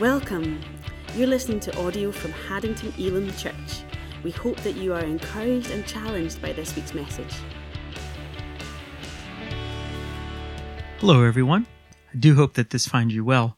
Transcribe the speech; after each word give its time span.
Welcome. 0.00 0.60
You're 1.14 1.26
listening 1.26 1.58
to 1.60 1.78
audio 1.78 2.12
from 2.12 2.30
Haddington 2.30 2.92
Elim 2.98 3.32
Church. 3.32 3.82
We 4.22 4.30
hope 4.30 4.58
that 4.58 4.76
you 4.76 4.92
are 4.92 5.00
encouraged 5.00 5.70
and 5.70 5.86
challenged 5.86 6.42
by 6.42 6.52
this 6.52 6.76
week's 6.76 6.92
message. 6.92 7.32
Hello, 10.98 11.24
everyone. 11.24 11.66
I 12.12 12.18
do 12.18 12.34
hope 12.34 12.52
that 12.54 12.68
this 12.68 12.86
finds 12.86 13.14
you 13.14 13.24
well. 13.24 13.56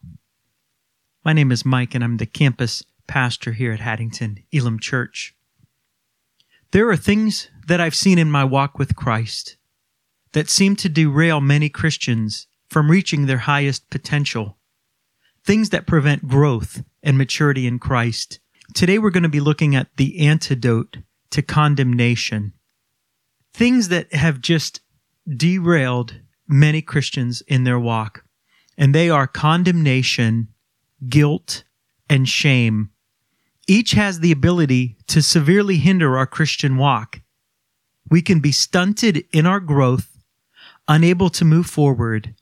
My 1.25 1.33
name 1.33 1.51
is 1.51 1.65
Mike, 1.65 1.93
and 1.93 2.05
I'm 2.05 2.15
the 2.15 2.25
campus 2.25 2.85
pastor 3.05 3.51
here 3.51 3.73
at 3.73 3.81
Haddington 3.81 4.41
Elim 4.53 4.79
Church. 4.79 5.35
There 6.71 6.89
are 6.89 6.95
things 6.95 7.49
that 7.67 7.81
I've 7.81 7.93
seen 7.93 8.17
in 8.17 8.31
my 8.31 8.45
walk 8.45 8.79
with 8.79 8.95
Christ 8.95 9.57
that 10.31 10.49
seem 10.49 10.77
to 10.77 10.87
derail 10.87 11.41
many 11.41 11.67
Christians 11.67 12.47
from 12.69 12.89
reaching 12.89 13.25
their 13.25 13.39
highest 13.39 13.89
potential, 13.89 14.55
things 15.43 15.69
that 15.69 15.87
prevent 15.87 16.27
growth 16.27 16.83
and 17.03 17.17
maturity 17.17 17.65
in 17.67 17.79
Christ. 17.79 18.39
Today 18.73 18.99
we're 18.99 19.09
going 19.09 19.23
to 19.23 19.29
be 19.29 19.39
looking 19.39 19.75
at 19.75 19.87
the 19.97 20.27
antidote 20.27 20.97
to 21.31 21.41
condemnation, 21.41 22.53
things 23.53 23.89
that 23.89 24.13
have 24.13 24.41
just 24.41 24.81
derailed 25.27 26.19
many 26.47 26.81
Christians 26.81 27.41
in 27.47 27.63
their 27.63 27.79
walk, 27.79 28.23
and 28.77 28.93
they 28.93 29.09
are 29.09 29.27
condemnation, 29.27 30.49
guilt, 31.07 31.63
and 32.09 32.27
shame. 32.27 32.89
Each 33.67 33.91
has 33.91 34.19
the 34.19 34.31
ability 34.31 34.97
to 35.07 35.21
severely 35.21 35.77
hinder 35.77 36.17
our 36.17 36.25
Christian 36.25 36.77
walk. 36.77 37.21
We 38.09 38.21
can 38.23 38.39
be 38.39 38.51
stunted 38.51 39.25
in 39.31 39.45
our 39.45 39.59
growth, 39.59 40.17
unable 40.87 41.29
to 41.29 41.45
move 41.45 41.67
forward, 41.67 42.33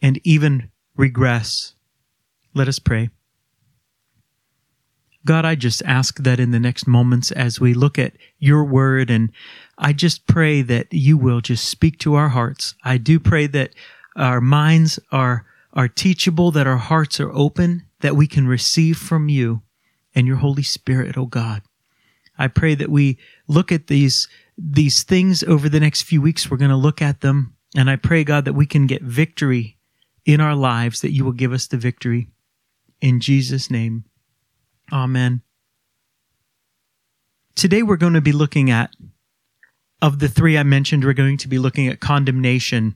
and 0.00 0.20
even 0.22 0.70
regress. 0.96 1.74
Let 2.54 2.68
us 2.68 2.78
pray. 2.78 3.10
God, 5.24 5.44
I 5.44 5.54
just 5.54 5.82
ask 5.84 6.18
that 6.18 6.40
in 6.40 6.50
the 6.50 6.58
next 6.58 6.86
moments 6.86 7.30
as 7.30 7.60
we 7.60 7.74
look 7.74 7.98
at 7.98 8.14
your 8.38 8.64
word, 8.64 9.08
and 9.08 9.30
I 9.78 9.92
just 9.92 10.26
pray 10.26 10.62
that 10.62 10.92
you 10.92 11.16
will 11.16 11.40
just 11.40 11.68
speak 11.68 11.98
to 12.00 12.14
our 12.14 12.30
hearts. 12.30 12.74
I 12.82 12.98
do 12.98 13.20
pray 13.20 13.46
that 13.48 13.72
our 14.16 14.40
minds 14.40 14.98
are, 15.12 15.46
are 15.72 15.88
teachable, 15.88 16.50
that 16.50 16.66
our 16.66 16.76
hearts 16.76 17.20
are 17.20 17.32
open, 17.32 17.84
that 18.00 18.16
we 18.16 18.26
can 18.26 18.48
receive 18.48 18.98
from 18.98 19.28
you 19.28 19.62
and 20.14 20.26
your 20.26 20.36
Holy 20.36 20.64
Spirit, 20.64 21.16
oh 21.16 21.26
God. 21.26 21.62
I 22.36 22.48
pray 22.48 22.74
that 22.74 22.90
we 22.90 23.18
look 23.46 23.70
at 23.70 23.86
these, 23.86 24.26
these 24.58 25.04
things 25.04 25.44
over 25.44 25.68
the 25.68 25.80
next 25.80 26.02
few 26.02 26.20
weeks. 26.20 26.50
We're 26.50 26.56
going 26.56 26.70
to 26.70 26.76
look 26.76 27.00
at 27.00 27.20
them. 27.20 27.54
And 27.76 27.88
I 27.88 27.96
pray, 27.96 28.24
God, 28.24 28.44
that 28.44 28.54
we 28.54 28.66
can 28.66 28.88
get 28.88 29.02
victory 29.02 29.78
in 30.24 30.40
our 30.40 30.56
lives, 30.56 31.00
that 31.00 31.12
you 31.12 31.24
will 31.24 31.32
give 31.32 31.52
us 31.52 31.68
the 31.68 31.76
victory. 31.76 32.31
In 33.02 33.18
Jesus' 33.18 33.68
name, 33.68 34.04
amen. 34.92 35.42
Today 37.56 37.82
we're 37.82 37.96
going 37.96 38.12
to 38.12 38.20
be 38.20 38.30
looking 38.30 38.70
at, 38.70 38.94
of 40.00 40.20
the 40.20 40.28
three 40.28 40.56
I 40.56 40.62
mentioned, 40.62 41.04
we're 41.04 41.12
going 41.12 41.36
to 41.38 41.48
be 41.48 41.58
looking 41.58 41.88
at 41.88 41.98
condemnation. 41.98 42.94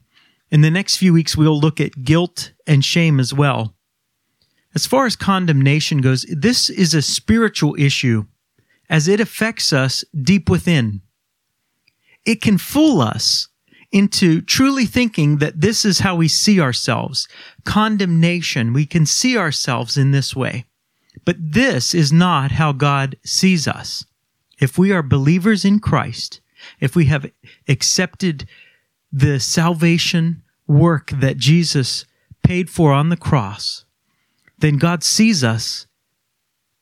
In 0.49 0.61
the 0.61 0.71
next 0.71 0.97
few 0.97 1.12
weeks, 1.12 1.37
we'll 1.37 1.59
look 1.59 1.81
at 1.81 2.05
guilt 2.05 2.53
and 2.69 2.84
shame 2.84 3.19
as 3.19 3.34
well. 3.34 3.75
As 4.77 4.87
far 4.87 5.07
as 5.07 5.17
condemnation 5.17 6.01
goes, 6.01 6.25
this 6.29 6.71
is 6.71 6.95
a 6.95 7.03
spiritual 7.03 7.75
issue 7.77 8.27
as 8.89 9.09
it 9.09 9.19
affects 9.19 9.73
us 9.73 10.05
deep 10.15 10.49
within. 10.49 11.03
It 12.25 12.41
can 12.41 12.59
fool 12.59 13.01
us 13.01 13.49
into 13.97 14.43
truly 14.43 14.85
thinking 14.85 15.39
that 15.39 15.63
this 15.63 15.83
is 15.87 16.01
how 16.01 16.15
we 16.15 16.29
see 16.29 16.61
ourselves. 16.61 17.27
Condemnation. 17.65 18.75
We 18.75 18.85
can 18.85 19.07
see 19.07 19.39
ourselves 19.39 19.97
in 19.97 20.11
this 20.11 20.37
way. 20.37 20.67
But 21.25 21.37
this 21.41 21.95
is 21.95 22.13
not 22.13 22.53
how 22.53 22.73
God 22.73 23.17
sees 23.25 23.67
us. 23.67 24.05
If 24.61 24.77
we 24.77 24.93
are 24.93 25.03
believers 25.03 25.65
in 25.65 25.81
Christ, 25.81 26.43
if 26.79 26.95
we 26.95 27.06
have 27.06 27.31
accepted 27.69 28.47
the 29.11 29.41
salvation 29.41 30.43
work 30.67 31.11
that 31.11 31.39
Jesus 31.39 32.05
paid 32.43 32.69
for 32.69 32.93
on 32.93 33.09
the 33.09 33.17
cross, 33.17 33.87
then 34.59 34.77
God 34.77 35.03
sees 35.03 35.43
us 35.43 35.87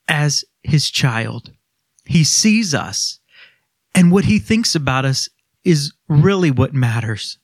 as 0.09 0.43
his 0.63 0.91
child. 0.91 1.53
He 2.03 2.25
sees 2.25 2.75
us 2.75 3.19
and 3.93 4.11
what 4.11 4.25
he 4.25 4.37
thinks 4.37 4.75
about 4.75 5.05
us 5.05 5.29
is 5.65 5.93
really 6.07 6.51
what 6.51 6.73
matters. 6.73 7.39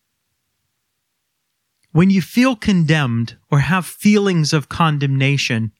When 1.91 2.09
you 2.09 2.21
feel 2.21 2.55
condemned 2.55 3.37
or 3.49 3.59
have 3.59 3.85
feelings 3.85 4.53
of 4.53 4.69
condemnation, 4.69 5.73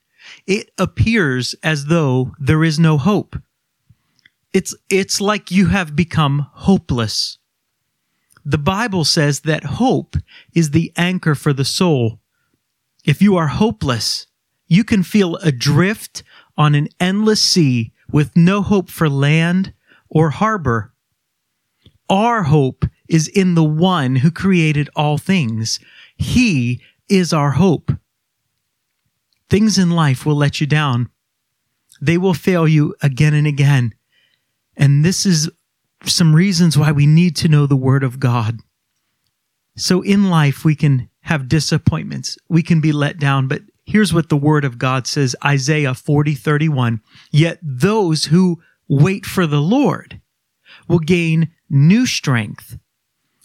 it 0.45 0.71
appears 0.77 1.55
as 1.63 1.85
though 1.85 2.33
there 2.37 2.63
is 2.63 2.77
no 2.77 2.97
hope. 2.97 3.37
It's, 4.53 4.75
it's 4.89 5.21
like 5.21 5.51
you 5.51 5.67
have 5.67 5.95
become 5.95 6.47
hopeless. 6.51 7.37
The 8.43 8.57
Bible 8.57 9.05
says 9.05 9.41
that 9.41 9.63
hope 9.63 10.17
is 10.53 10.71
the 10.71 10.91
anchor 10.97 11.35
for 11.35 11.53
the 11.53 11.63
soul. 11.63 12.19
If 13.05 13.21
you 13.21 13.37
are 13.37 13.47
hopeless, 13.47 14.27
you 14.67 14.83
can 14.83 15.03
feel 15.03 15.35
adrift 15.37 16.23
on 16.57 16.75
an 16.75 16.89
endless 16.99 17.41
sea 17.41 17.93
with 18.11 18.35
no 18.35 18.61
hope 18.61 18.89
for 18.89 19.09
land 19.09 19.73
or 20.09 20.31
harbor. 20.31 20.90
Our 22.11 22.43
hope 22.43 22.85
is 23.07 23.29
in 23.29 23.55
the 23.55 23.63
one 23.63 24.17
who 24.17 24.31
created 24.31 24.89
all 24.97 25.17
things. 25.17 25.79
He 26.17 26.81
is 27.07 27.31
our 27.31 27.51
hope. 27.51 27.89
Things 29.49 29.77
in 29.77 29.91
life 29.91 30.25
will 30.25 30.35
let 30.35 30.59
you 30.59 30.67
down. 30.67 31.09
They 32.01 32.17
will 32.17 32.33
fail 32.33 32.67
you 32.67 32.95
again 33.01 33.33
and 33.33 33.47
again. 33.47 33.93
And 34.75 35.05
this 35.05 35.25
is 35.25 35.49
some 36.03 36.35
reasons 36.35 36.77
why 36.77 36.91
we 36.91 37.05
need 37.05 37.37
to 37.37 37.47
know 37.47 37.65
the 37.65 37.77
Word 37.77 38.03
of 38.03 38.19
God. 38.19 38.59
So 39.77 40.01
in 40.01 40.29
life, 40.29 40.65
we 40.65 40.75
can 40.75 41.09
have 41.21 41.47
disappointments. 41.47 42.37
We 42.49 42.61
can 42.61 42.81
be 42.81 42.91
let 42.91 43.19
down, 43.19 43.47
but 43.47 43.61
here's 43.85 44.13
what 44.13 44.27
the 44.27 44.35
Word 44.35 44.65
of 44.65 44.77
God 44.77 45.07
says 45.07 45.33
Isaiah 45.45 45.93
40 45.93 46.35
31. 46.35 46.99
Yet 47.31 47.59
those 47.61 48.25
who 48.25 48.61
wait 48.89 49.25
for 49.25 49.47
the 49.47 49.61
Lord 49.61 50.19
will 50.89 50.99
gain 50.99 51.51
new 51.71 52.05
strength. 52.05 52.77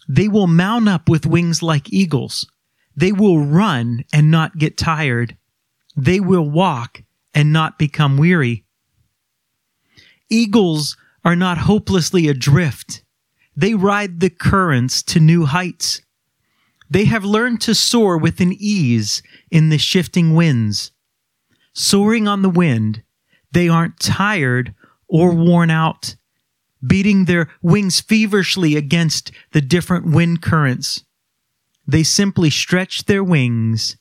They 0.09 0.29
will 0.29 0.47
mount 0.47 0.89
up 0.89 1.09
with 1.09 1.25
wings 1.25 1.63
like 1.63 1.93
eagles. 1.93 2.47
They 2.97 3.13
will 3.13 3.41
run 3.41 4.05
and 4.13 4.31
not 4.31 4.59
get 4.59 4.77
tired. 4.77 5.37
They 5.97 6.21
will 6.21 6.49
walk 6.49 7.03
and 7.35 7.53
not 7.53 7.79
become 7.79 8.19
weary. 8.19 8.65
Eagles 10.29 10.97
are 11.25 11.37
not 11.37 11.59
hopelessly 11.59 12.29
adrift. 12.29 13.03
They 13.57 13.75
ride 13.75 14.21
the 14.21 14.31
currents 14.31 15.03
to 15.05 15.21
new 15.21 15.47
heights. 15.47 16.03
They 16.91 17.05
have 17.05 17.25
learned 17.25 17.61
to 17.63 17.75
soar 17.75 18.19
with 18.19 18.41
an 18.41 18.53
ease 18.53 19.23
in 19.51 19.71
the 19.71 19.79
shifting 19.79 20.35
winds. 20.35 20.93
Soaring 21.73 22.27
on 22.29 22.43
the 22.43 22.51
wind, 22.51 23.03
they 23.53 23.69
aren't 23.69 24.01
tired 24.01 24.75
or 25.09 25.35
worn 25.35 25.71
out 25.71 26.17
beating 26.85 27.25
their 27.25 27.49
wings 27.63 28.01
feverishly 28.01 28.77
against 28.77 29.31
the 29.53 29.61
different 29.61 30.07
wind 30.07 30.43
currents. 30.43 31.05
They 31.87 32.03
simply 32.03 32.51
stretch 32.51 33.05
their 33.05 33.23
wings 33.23 33.97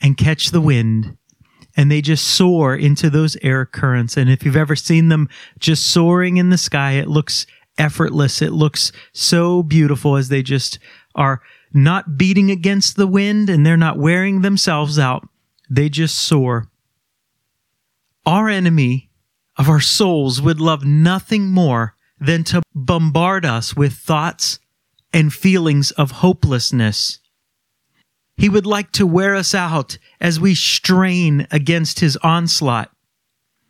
and 0.00 0.16
catch 0.16 0.50
the 0.50 0.60
wind 0.60 1.16
and 1.76 1.90
they 1.90 2.02
just 2.02 2.26
soar 2.26 2.74
into 2.76 3.08
those 3.08 3.36
air 3.42 3.64
currents. 3.64 4.16
And 4.16 4.28
if 4.28 4.44
you've 4.44 4.56
ever 4.56 4.76
seen 4.76 5.08
them 5.08 5.28
just 5.58 5.86
soaring 5.86 6.36
in 6.36 6.50
the 6.50 6.58
sky, 6.58 6.92
it 6.92 7.08
looks 7.08 7.46
effortless. 7.78 8.42
It 8.42 8.52
looks 8.52 8.92
so 9.12 9.62
beautiful 9.62 10.16
as 10.16 10.28
they 10.28 10.42
just 10.42 10.78
are 11.14 11.40
not 11.72 12.18
beating 12.18 12.50
against 12.50 12.96
the 12.96 13.06
wind 13.06 13.48
and 13.48 13.64
they're 13.64 13.76
not 13.76 13.98
wearing 13.98 14.42
themselves 14.42 14.98
out. 14.98 15.26
They 15.70 15.88
just 15.88 16.18
soar. 16.18 16.68
Our 18.26 18.48
enemy 18.48 19.10
of 19.56 19.68
our 19.68 19.80
souls 19.80 20.40
would 20.40 20.60
love 20.60 20.84
nothing 20.84 21.48
more 21.48 21.94
than 22.18 22.44
to 22.44 22.62
bombard 22.74 23.44
us 23.44 23.76
with 23.76 23.94
thoughts 23.94 24.58
and 25.12 25.32
feelings 25.32 25.90
of 25.92 26.10
hopelessness. 26.10 27.18
He 28.36 28.48
would 28.48 28.66
like 28.66 28.92
to 28.92 29.06
wear 29.06 29.34
us 29.34 29.54
out 29.54 29.98
as 30.20 30.40
we 30.40 30.54
strain 30.54 31.46
against 31.50 32.00
his 32.00 32.16
onslaught. 32.18 32.90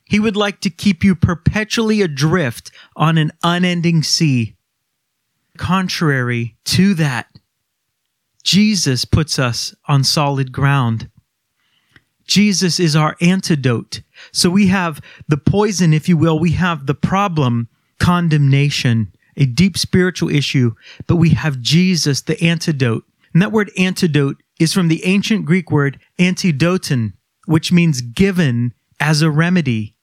He 0.04 0.20
would 0.20 0.36
like 0.36 0.60
to 0.60 0.70
keep 0.70 1.02
you 1.02 1.14
perpetually 1.14 2.02
adrift 2.02 2.70
on 2.94 3.18
an 3.18 3.32
unending 3.42 4.02
sea. 4.02 4.56
Contrary 5.56 6.56
to 6.64 6.94
that, 6.94 7.26
Jesus 8.42 9.04
puts 9.04 9.38
us 9.38 9.74
on 9.86 10.04
solid 10.04 10.52
ground. 10.52 11.10
Jesus 12.26 12.80
is 12.80 12.96
our 12.96 13.16
antidote. 13.20 14.02
So 14.32 14.50
we 14.50 14.68
have 14.68 15.00
the 15.28 15.36
poison, 15.36 15.92
if 15.92 16.08
you 16.08 16.16
will. 16.16 16.38
We 16.38 16.52
have 16.52 16.86
the 16.86 16.94
problem, 16.94 17.68
condemnation, 17.98 19.12
a 19.36 19.46
deep 19.46 19.78
spiritual 19.78 20.28
issue, 20.28 20.74
but 21.06 21.16
we 21.16 21.30
have 21.30 21.60
Jesus, 21.60 22.20
the 22.22 22.42
antidote. 22.42 23.04
And 23.32 23.42
that 23.42 23.52
word 23.52 23.70
antidote 23.78 24.42
is 24.60 24.72
from 24.72 24.88
the 24.88 25.04
ancient 25.04 25.46
Greek 25.46 25.70
word 25.70 25.98
antidoton, 26.18 27.14
which 27.46 27.72
means 27.72 28.00
given 28.00 28.74
as 29.00 29.22
a 29.22 29.30
remedy. 29.30 29.96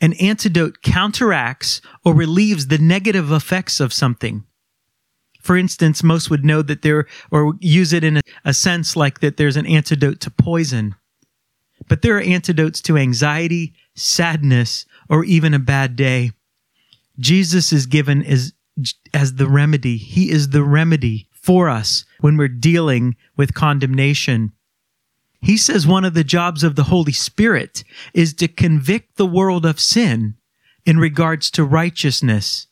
An 0.00 0.14
antidote 0.14 0.82
counteracts 0.82 1.80
or 2.04 2.14
relieves 2.14 2.66
the 2.66 2.78
negative 2.78 3.30
effects 3.30 3.78
of 3.78 3.92
something. 3.92 4.44
For 5.40 5.56
instance, 5.56 6.02
most 6.02 6.30
would 6.30 6.44
know 6.44 6.62
that 6.62 6.82
there, 6.82 7.06
or 7.30 7.54
use 7.60 7.92
it 7.92 8.04
in 8.04 8.18
a, 8.18 8.20
a 8.44 8.54
sense 8.54 8.96
like 8.96 9.20
that 9.20 9.36
there's 9.36 9.56
an 9.56 9.66
antidote 9.66 10.20
to 10.20 10.30
poison. 10.30 10.94
But 11.88 12.02
there 12.02 12.16
are 12.16 12.22
antidotes 12.22 12.80
to 12.82 12.96
anxiety, 12.96 13.74
sadness, 13.94 14.86
or 15.08 15.24
even 15.24 15.54
a 15.54 15.58
bad 15.58 15.96
day. 15.96 16.32
Jesus 17.18 17.72
is 17.72 17.86
given 17.86 18.22
as, 18.22 18.52
as 19.12 19.34
the 19.34 19.48
remedy. 19.48 19.96
He 19.96 20.30
is 20.30 20.50
the 20.50 20.62
remedy 20.62 21.28
for 21.30 21.68
us 21.68 22.04
when 22.20 22.36
we're 22.36 22.48
dealing 22.48 23.16
with 23.36 23.54
condemnation. 23.54 24.52
He 25.40 25.56
says 25.56 25.86
one 25.86 26.04
of 26.04 26.14
the 26.14 26.24
jobs 26.24 26.62
of 26.62 26.76
the 26.76 26.84
Holy 26.84 27.12
Spirit 27.12 27.82
is 28.14 28.32
to 28.34 28.48
convict 28.48 29.16
the 29.16 29.26
world 29.26 29.66
of 29.66 29.80
sin 29.80 30.36
in 30.86 30.98
regards 30.98 31.50
to 31.50 31.64
righteousness. 31.64 32.68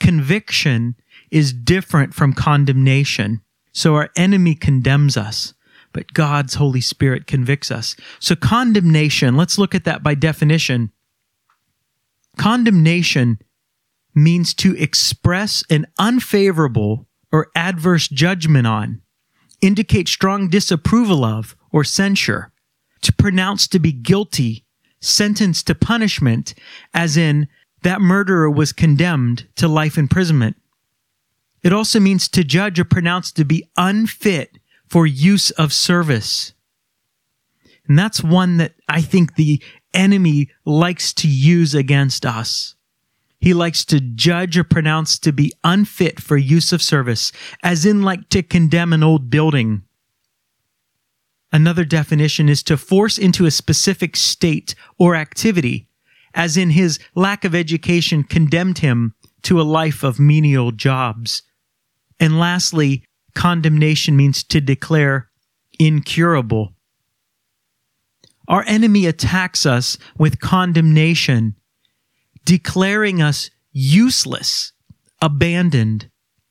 Conviction 0.00 0.96
is 1.30 1.52
different 1.52 2.12
from 2.12 2.32
condemnation. 2.32 3.42
So 3.72 3.94
our 3.94 4.10
enemy 4.16 4.56
condemns 4.56 5.16
us, 5.16 5.54
but 5.92 6.12
God's 6.12 6.54
Holy 6.54 6.80
Spirit 6.80 7.26
convicts 7.26 7.70
us. 7.70 7.96
So 8.18 8.36
condemnation, 8.36 9.36
let's 9.36 9.58
look 9.58 9.74
at 9.74 9.84
that 9.84 10.02
by 10.02 10.14
definition. 10.14 10.92
Condemnation 12.36 13.38
means 14.14 14.54
to 14.54 14.76
express 14.76 15.64
an 15.70 15.86
unfavorable 15.98 17.06
or 17.32 17.48
adverse 17.54 18.08
judgment 18.08 18.66
on, 18.66 19.02
indicate 19.60 20.08
strong 20.08 20.48
disapproval 20.48 21.24
of 21.24 21.56
or 21.72 21.84
censure, 21.84 22.52
to 23.02 23.12
pronounce 23.12 23.66
to 23.68 23.78
be 23.78 23.92
guilty, 23.92 24.64
sentenced 25.00 25.66
to 25.66 25.74
punishment, 25.74 26.54
as 26.92 27.16
in 27.16 27.48
that 27.82 28.00
murderer 28.00 28.50
was 28.50 28.72
condemned 28.72 29.48
to 29.56 29.66
life 29.68 29.96
imprisonment. 29.96 30.56
It 31.62 31.72
also 31.72 32.00
means 32.00 32.28
to 32.28 32.44
judge 32.44 32.78
or 32.80 32.84
pronounce 32.84 33.32
to 33.32 33.44
be 33.44 33.68
unfit 33.76 34.58
for 34.90 35.06
use 35.06 35.50
of 35.52 35.72
service. 35.72 36.52
And 37.86 37.98
that's 37.98 38.22
one 38.22 38.58
that 38.58 38.74
I 38.88 39.00
think 39.00 39.34
the 39.34 39.62
enemy 39.94 40.50
likes 40.64 41.12
to 41.14 41.28
use 41.28 41.74
against 41.74 42.26
us. 42.26 42.74
He 43.40 43.54
likes 43.54 43.84
to 43.86 44.00
judge 44.00 44.58
or 44.58 44.64
pronounce 44.64 45.18
to 45.20 45.32
be 45.32 45.52
unfit 45.64 46.20
for 46.20 46.36
use 46.36 46.72
of 46.72 46.82
service, 46.82 47.32
as 47.62 47.86
in 47.86 48.02
like 48.02 48.28
to 48.30 48.42
condemn 48.42 48.92
an 48.92 49.02
old 49.02 49.30
building. 49.30 49.82
Another 51.52 51.84
definition 51.84 52.48
is 52.48 52.62
to 52.64 52.76
force 52.76 53.16
into 53.16 53.46
a 53.46 53.50
specific 53.50 54.14
state 54.14 54.74
or 54.98 55.16
activity, 55.16 55.88
as 56.34 56.56
in 56.56 56.70
his 56.70 56.98
lack 57.14 57.44
of 57.44 57.54
education 57.54 58.22
condemned 58.22 58.78
him 58.78 59.14
to 59.42 59.60
a 59.60 59.62
life 59.62 60.02
of 60.02 60.20
menial 60.20 60.70
jobs. 60.70 61.42
And 62.20 62.38
lastly, 62.38 63.04
condemnation 63.40 64.18
means 64.18 64.42
to 64.44 64.60
declare 64.60 65.30
incurable. 65.78 66.74
Our 68.46 68.62
enemy 68.66 69.06
attacks 69.06 69.64
us 69.64 69.96
with 70.18 70.40
condemnation, 70.40 71.56
declaring 72.44 73.22
us 73.22 73.50
useless, 73.72 74.74
abandoned, 75.22 76.10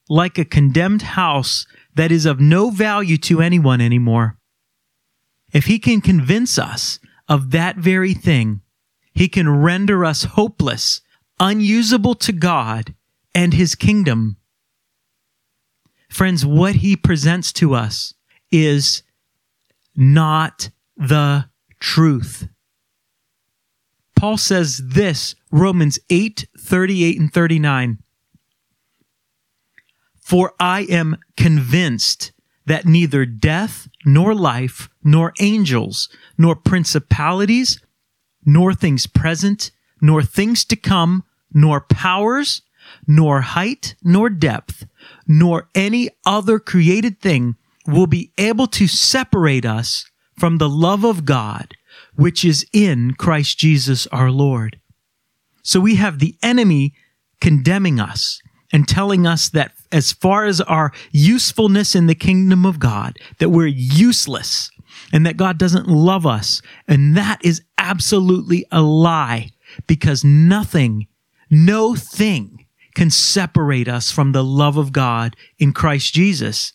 like 0.09 0.39
a 0.39 0.45
condemned 0.45 1.03
house 1.03 1.67
that 1.93 2.11
is 2.11 2.25
of 2.25 2.39
no 2.39 2.71
value 2.71 3.17
to 3.17 3.39
anyone 3.39 3.81
anymore. 3.81 4.39
If 5.53 5.65
he 5.65 5.77
can 5.77 6.01
convince 6.01 6.57
us 6.57 6.99
of 7.27 7.51
that 7.51 7.75
very 7.75 8.15
thing, 8.15 8.61
he 9.13 9.27
can 9.27 9.47
render 9.47 10.03
us 10.03 10.23
hopeless, 10.23 11.01
unusable 11.39 12.15
to 12.15 12.31
God 12.31 12.95
and 13.35 13.53
his 13.53 13.75
kingdom. 13.75 14.38
Friends, 16.09 16.45
what 16.45 16.75
he 16.75 16.95
presents 16.95 17.53
to 17.53 17.73
us 17.75 18.13
is 18.51 19.03
not 19.95 20.69
the 20.97 21.45
truth. 21.79 22.49
Paul 24.15 24.37
says 24.37 24.81
this, 24.83 25.35
Romans 25.51 25.99
8, 26.09 26.47
38 26.57 27.19
and 27.19 27.33
39. 27.33 27.99
For 30.19 30.53
I 30.59 30.81
am 30.81 31.17
convinced 31.37 32.33
that 32.65 32.85
neither 32.85 33.25
death, 33.25 33.87
nor 34.05 34.35
life, 34.35 34.89
nor 35.03 35.33
angels, 35.39 36.09
nor 36.37 36.55
principalities, 36.55 37.81
nor 38.45 38.73
things 38.73 39.07
present, 39.07 39.71
nor 40.01 40.21
things 40.21 40.65
to 40.65 40.75
come, 40.75 41.23
nor 41.53 41.81
powers, 41.81 42.61
nor 43.07 43.41
height, 43.41 43.95
nor 44.03 44.29
depth, 44.29 44.85
nor 45.31 45.69
any 45.75 46.09
other 46.25 46.57
created 46.57 47.21
thing 47.21 47.55
will 47.85 48.07
be 48.07 48.33
able 48.37 48.65
to 48.65 48.87
separate 48.87 49.63
us 49.63 50.09
from 50.37 50.57
the 50.57 50.67
love 50.67 51.03
of 51.03 51.23
God, 51.23 51.75
which 52.15 52.43
is 52.43 52.65
in 52.73 53.13
Christ 53.13 53.59
Jesus 53.59 54.07
our 54.07 54.31
Lord. 54.31 54.79
So 55.61 55.79
we 55.79 55.95
have 55.95 56.17
the 56.17 56.35
enemy 56.41 56.95
condemning 57.39 57.99
us 57.99 58.41
and 58.73 58.87
telling 58.87 59.27
us 59.27 59.49
that 59.49 59.73
as 59.91 60.11
far 60.11 60.45
as 60.45 60.61
our 60.61 60.91
usefulness 61.11 61.95
in 61.95 62.07
the 62.07 62.15
kingdom 62.15 62.65
of 62.65 62.79
God, 62.79 63.17
that 63.37 63.49
we're 63.49 63.67
useless 63.67 64.71
and 65.13 65.25
that 65.25 65.37
God 65.37 65.57
doesn't 65.57 65.87
love 65.87 66.25
us. 66.25 66.61
And 66.87 67.15
that 67.15 67.39
is 67.43 67.61
absolutely 67.77 68.65
a 68.71 68.81
lie 68.81 69.49
because 69.85 70.23
nothing, 70.23 71.07
no 71.49 71.95
thing 71.95 72.58
can 72.99 73.09
separate 73.09 73.87
us 73.87 74.11
from 74.11 74.33
the 74.33 74.43
love 74.43 74.75
of 74.75 74.91
God 74.91 75.37
in 75.57 75.71
Christ 75.71 76.13
Jesus. 76.13 76.73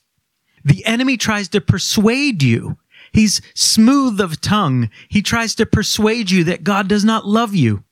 The 0.65 0.83
enemy 0.87 1.19
tries 1.19 1.51
to 1.51 1.61
persuade 1.61 2.43
you. 2.43 2.79
He's 3.13 3.43
smooth 3.55 4.19
of 4.23 4.41
tongue. 4.41 4.89
He 5.11 5.21
tries 5.21 5.55
to 5.57 5.67
persuade 5.67 6.31
you 6.31 6.43
that 6.45 6.65
God 6.65 6.89
does 6.89 7.05
not 7.05 7.27
love 7.27 7.55
you. 7.55 7.85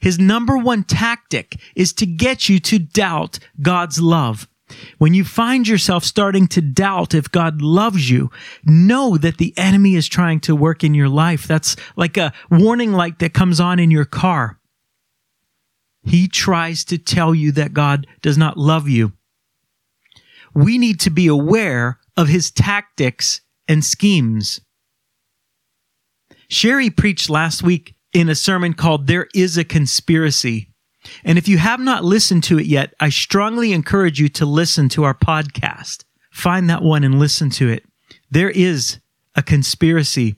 His 0.00 0.18
number 0.18 0.56
one 0.56 0.82
tactic 0.82 1.60
is 1.76 1.92
to 1.92 2.06
get 2.06 2.48
you 2.48 2.58
to 2.60 2.78
doubt 2.78 3.38
God's 3.60 4.00
love. 4.00 4.48
When 4.96 5.12
you 5.12 5.22
find 5.22 5.68
yourself 5.68 6.04
starting 6.04 6.48
to 6.48 6.62
doubt 6.62 7.12
if 7.14 7.30
God 7.30 7.60
loves 7.60 8.08
you, 8.08 8.30
know 8.64 9.18
that 9.18 9.36
the 9.36 9.52
enemy 9.58 9.94
is 9.94 10.08
trying 10.08 10.40
to 10.40 10.56
work 10.56 10.82
in 10.82 10.94
your 10.94 11.10
life. 11.10 11.46
That's 11.46 11.76
like 11.96 12.16
a 12.16 12.32
warning 12.50 12.92
light 12.92 13.18
that 13.18 13.34
comes 13.34 13.60
on 13.60 13.78
in 13.78 13.90
your 13.90 14.06
car. 14.06 14.58
He 16.04 16.28
tries 16.28 16.84
to 16.86 16.98
tell 16.98 17.34
you 17.34 17.52
that 17.52 17.72
God 17.72 18.06
does 18.20 18.36
not 18.36 18.56
love 18.56 18.88
you. 18.88 19.12
We 20.54 20.78
need 20.78 21.00
to 21.00 21.10
be 21.10 21.26
aware 21.26 21.98
of 22.16 22.28
his 22.28 22.50
tactics 22.50 23.40
and 23.68 23.84
schemes. 23.84 24.60
Sherry 26.48 26.90
preached 26.90 27.30
last 27.30 27.62
week 27.62 27.94
in 28.12 28.28
a 28.28 28.34
sermon 28.34 28.74
called 28.74 29.06
There 29.06 29.28
is 29.34 29.56
a 29.56 29.64
Conspiracy. 29.64 30.68
And 31.24 31.38
if 31.38 31.48
you 31.48 31.58
have 31.58 31.80
not 31.80 32.04
listened 32.04 32.44
to 32.44 32.58
it 32.58 32.66
yet, 32.66 32.94
I 33.00 33.08
strongly 33.08 33.72
encourage 33.72 34.20
you 34.20 34.28
to 34.30 34.46
listen 34.46 34.88
to 34.90 35.04
our 35.04 35.14
podcast. 35.14 36.04
Find 36.30 36.68
that 36.68 36.82
one 36.82 37.04
and 37.04 37.18
listen 37.18 37.50
to 37.50 37.68
it. 37.68 37.84
There 38.30 38.50
is 38.50 38.98
a 39.34 39.42
conspiracy. 39.42 40.36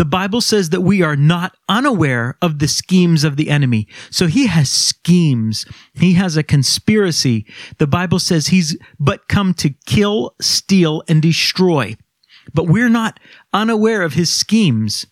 The 0.00 0.06
Bible 0.06 0.40
says 0.40 0.70
that 0.70 0.80
we 0.80 1.02
are 1.02 1.14
not 1.14 1.58
unaware 1.68 2.38
of 2.40 2.58
the 2.58 2.68
schemes 2.68 3.22
of 3.22 3.36
the 3.36 3.50
enemy. 3.50 3.86
So 4.08 4.28
he 4.28 4.46
has 4.46 4.70
schemes. 4.70 5.66
He 5.92 6.14
has 6.14 6.38
a 6.38 6.42
conspiracy. 6.42 7.44
The 7.76 7.86
Bible 7.86 8.18
says 8.18 8.46
he's 8.46 8.78
but 8.98 9.28
come 9.28 9.52
to 9.56 9.74
kill, 9.84 10.34
steal, 10.40 11.02
and 11.06 11.20
destroy. 11.20 11.96
But 12.54 12.66
we're 12.66 12.88
not 12.88 13.20
unaware 13.52 14.00
of 14.00 14.14
his 14.14 14.32
schemes. 14.32 15.04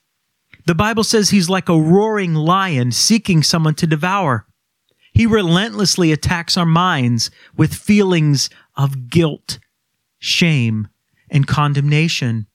The 0.64 0.74
Bible 0.74 1.04
says 1.04 1.28
he's 1.28 1.50
like 1.50 1.68
a 1.68 1.78
roaring 1.78 2.32
lion 2.32 2.90
seeking 2.90 3.42
someone 3.42 3.74
to 3.74 3.86
devour. 3.86 4.46
He 5.12 5.26
relentlessly 5.26 6.12
attacks 6.12 6.56
our 6.56 6.64
minds 6.64 7.30
with 7.58 7.74
feelings 7.74 8.48
of 8.74 9.10
guilt, 9.10 9.58
shame, 10.18 10.88
and 11.28 11.46
condemnation. 11.46 12.46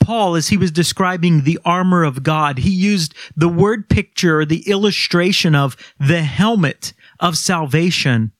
Paul, 0.00 0.36
as 0.36 0.48
he 0.48 0.56
was 0.56 0.70
describing 0.70 1.42
the 1.42 1.58
armor 1.64 2.04
of 2.04 2.22
God, 2.22 2.58
he 2.58 2.70
used 2.70 3.14
the 3.34 3.48
word 3.48 3.88
picture, 3.88 4.44
the 4.44 4.68
illustration 4.68 5.54
of 5.54 5.76
the 5.98 6.22
helmet 6.22 6.92
of 7.18 7.36
salvation. 7.36 8.32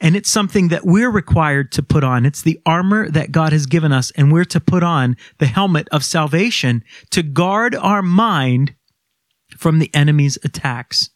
And 0.00 0.16
it's 0.16 0.30
something 0.30 0.68
that 0.68 0.84
we're 0.84 1.10
required 1.10 1.70
to 1.72 1.82
put 1.82 2.02
on. 2.02 2.26
It's 2.26 2.42
the 2.42 2.60
armor 2.66 3.08
that 3.10 3.30
God 3.30 3.52
has 3.52 3.66
given 3.66 3.92
us, 3.92 4.10
and 4.12 4.32
we're 4.32 4.44
to 4.46 4.60
put 4.60 4.82
on 4.82 5.16
the 5.38 5.46
helmet 5.46 5.88
of 5.92 6.04
salvation 6.04 6.82
to 7.10 7.22
guard 7.22 7.74
our 7.74 8.02
mind 8.02 8.74
from 9.56 9.78
the 9.78 9.94
enemy's 9.94 10.38
attacks. 10.42 11.10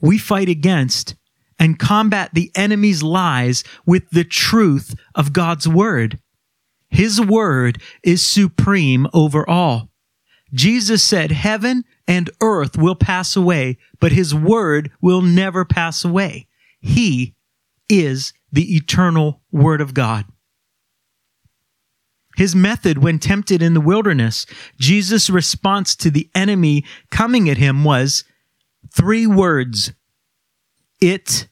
We 0.00 0.18
fight 0.18 0.48
against 0.48 1.16
and 1.58 1.78
combat 1.78 2.30
the 2.32 2.50
enemy's 2.54 3.02
lies 3.02 3.64
with 3.86 4.10
the 4.10 4.24
truth 4.24 4.94
of 5.14 5.32
God's 5.32 5.66
word. 5.66 6.20
His 6.94 7.20
word 7.20 7.82
is 8.04 8.24
supreme 8.24 9.08
over 9.12 9.48
all. 9.50 9.90
Jesus 10.52 11.02
said, 11.02 11.32
Heaven 11.32 11.82
and 12.06 12.30
earth 12.40 12.78
will 12.78 12.94
pass 12.94 13.34
away, 13.34 13.78
but 13.98 14.12
his 14.12 14.32
word 14.32 14.92
will 15.00 15.20
never 15.20 15.64
pass 15.64 16.04
away. 16.04 16.46
He 16.80 17.34
is 17.88 18.32
the 18.52 18.76
eternal 18.76 19.42
word 19.50 19.80
of 19.80 19.92
God. 19.92 20.26
His 22.36 22.54
method 22.54 22.98
when 22.98 23.18
tempted 23.18 23.60
in 23.60 23.74
the 23.74 23.80
wilderness, 23.80 24.46
Jesus' 24.78 25.28
response 25.28 25.96
to 25.96 26.12
the 26.12 26.30
enemy 26.32 26.84
coming 27.10 27.50
at 27.50 27.58
him 27.58 27.82
was 27.82 28.22
three 28.92 29.26
words. 29.26 29.92
It 31.00 31.48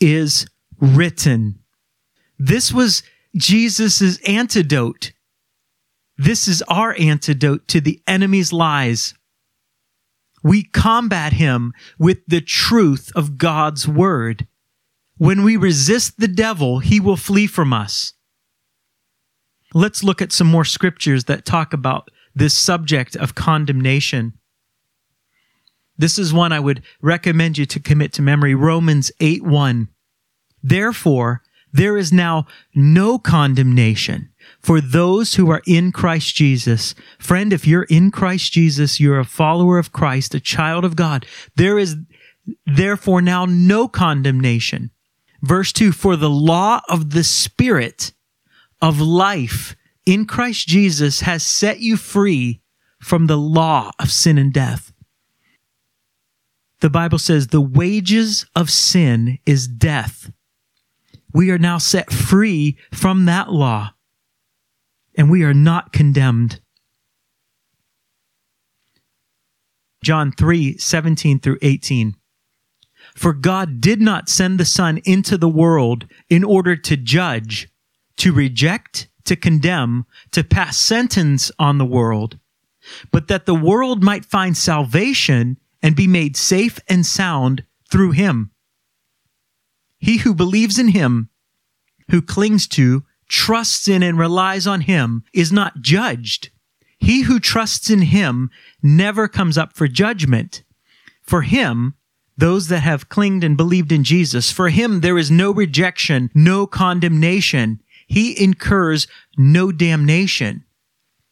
is 0.00 0.46
written. 0.80 1.58
This 2.38 2.72
was 2.72 3.02
Jesus' 3.36 4.18
antidote. 4.26 5.12
This 6.16 6.48
is 6.48 6.62
our 6.62 6.94
antidote 6.98 7.68
to 7.68 7.80
the 7.80 8.00
enemy's 8.06 8.52
lies. 8.52 9.14
We 10.42 10.64
combat 10.64 11.34
him 11.34 11.72
with 11.98 12.18
the 12.26 12.40
truth 12.40 13.10
of 13.14 13.36
God's 13.36 13.86
word. 13.86 14.46
When 15.18 15.42
we 15.42 15.56
resist 15.56 16.18
the 16.18 16.28
devil, 16.28 16.78
he 16.78 17.00
will 17.00 17.16
flee 17.16 17.46
from 17.46 17.72
us. 17.72 18.14
Let's 19.74 20.04
look 20.04 20.22
at 20.22 20.32
some 20.32 20.46
more 20.46 20.64
scriptures 20.64 21.24
that 21.24 21.44
talk 21.44 21.72
about 21.72 22.10
this 22.34 22.56
subject 22.56 23.16
of 23.16 23.34
condemnation. 23.34 24.34
This 25.98 26.18
is 26.18 26.32
one 26.32 26.52
I 26.52 26.60
would 26.60 26.82
recommend 27.00 27.58
you 27.58 27.66
to 27.66 27.80
commit 27.80 28.12
to 28.14 28.22
memory. 28.22 28.54
Romans 28.54 29.10
8 29.20 29.42
1. 29.42 29.88
Therefore, 30.62 31.42
there 31.76 31.96
is 31.96 32.12
now 32.12 32.46
no 32.74 33.18
condemnation 33.18 34.30
for 34.60 34.80
those 34.80 35.34
who 35.34 35.50
are 35.50 35.62
in 35.66 35.92
Christ 35.92 36.34
Jesus. 36.34 36.94
Friend, 37.18 37.52
if 37.52 37.66
you're 37.66 37.84
in 37.84 38.10
Christ 38.10 38.52
Jesus, 38.52 38.98
you're 38.98 39.18
a 39.18 39.24
follower 39.24 39.78
of 39.78 39.92
Christ, 39.92 40.34
a 40.34 40.40
child 40.40 40.84
of 40.84 40.96
God. 40.96 41.26
There 41.56 41.78
is 41.78 41.96
therefore 42.64 43.20
now 43.20 43.44
no 43.44 43.88
condemnation. 43.88 44.90
Verse 45.42 45.72
2 45.72 45.92
For 45.92 46.16
the 46.16 46.30
law 46.30 46.80
of 46.88 47.10
the 47.10 47.24
Spirit 47.24 48.12
of 48.80 49.00
life 49.00 49.76
in 50.04 50.24
Christ 50.24 50.66
Jesus 50.66 51.20
has 51.20 51.42
set 51.42 51.80
you 51.80 51.96
free 51.96 52.62
from 53.00 53.26
the 53.26 53.36
law 53.36 53.90
of 53.98 54.10
sin 54.10 54.38
and 54.38 54.52
death. 54.52 54.92
The 56.80 56.90
Bible 56.90 57.18
says 57.18 57.48
the 57.48 57.60
wages 57.60 58.46
of 58.54 58.70
sin 58.70 59.38
is 59.46 59.66
death. 59.66 60.30
We 61.36 61.50
are 61.50 61.58
now 61.58 61.76
set 61.76 62.10
free 62.10 62.78
from 62.94 63.26
that 63.26 63.52
law 63.52 63.92
and 65.18 65.30
we 65.30 65.42
are 65.42 65.52
not 65.52 65.92
condemned. 65.92 66.62
John 70.02 70.32
3 70.32 70.78
17 70.78 71.40
through 71.40 71.58
18. 71.60 72.16
For 73.14 73.34
God 73.34 73.82
did 73.82 74.00
not 74.00 74.30
send 74.30 74.58
the 74.58 74.64
Son 74.64 74.98
into 75.04 75.36
the 75.36 75.46
world 75.46 76.06
in 76.30 76.42
order 76.42 76.74
to 76.74 76.96
judge, 76.96 77.68
to 78.16 78.32
reject, 78.32 79.08
to 79.26 79.36
condemn, 79.36 80.06
to 80.30 80.42
pass 80.42 80.78
sentence 80.78 81.52
on 81.58 81.76
the 81.76 81.84
world, 81.84 82.38
but 83.12 83.28
that 83.28 83.44
the 83.44 83.54
world 83.54 84.02
might 84.02 84.24
find 84.24 84.56
salvation 84.56 85.58
and 85.82 85.94
be 85.94 86.06
made 86.06 86.34
safe 86.34 86.80
and 86.88 87.04
sound 87.04 87.62
through 87.90 88.12
him. 88.12 88.52
He 89.98 90.18
who 90.18 90.34
believes 90.34 90.78
in 90.78 90.88
him, 90.88 91.30
who 92.10 92.22
clings 92.22 92.66
to, 92.68 93.04
trusts 93.28 93.88
in, 93.88 94.02
and 94.02 94.18
relies 94.18 94.66
on 94.66 94.82
him 94.82 95.24
is 95.32 95.52
not 95.52 95.80
judged. 95.80 96.50
He 96.98 97.22
who 97.22 97.40
trusts 97.40 97.90
in 97.90 98.02
him 98.02 98.50
never 98.82 99.28
comes 99.28 99.58
up 99.58 99.74
for 99.74 99.88
judgment. 99.88 100.62
For 101.22 101.42
him, 101.42 101.94
those 102.36 102.68
that 102.68 102.80
have 102.80 103.08
clinged 103.08 103.42
and 103.42 103.56
believed 103.56 103.92
in 103.92 104.04
Jesus, 104.04 104.50
for 104.52 104.68
him 104.68 105.00
there 105.00 105.18
is 105.18 105.30
no 105.30 105.50
rejection, 105.50 106.30
no 106.34 106.66
condemnation 106.66 107.80
he 108.06 108.40
incurs 108.42 109.06
no 109.36 109.72
damnation. 109.72 110.64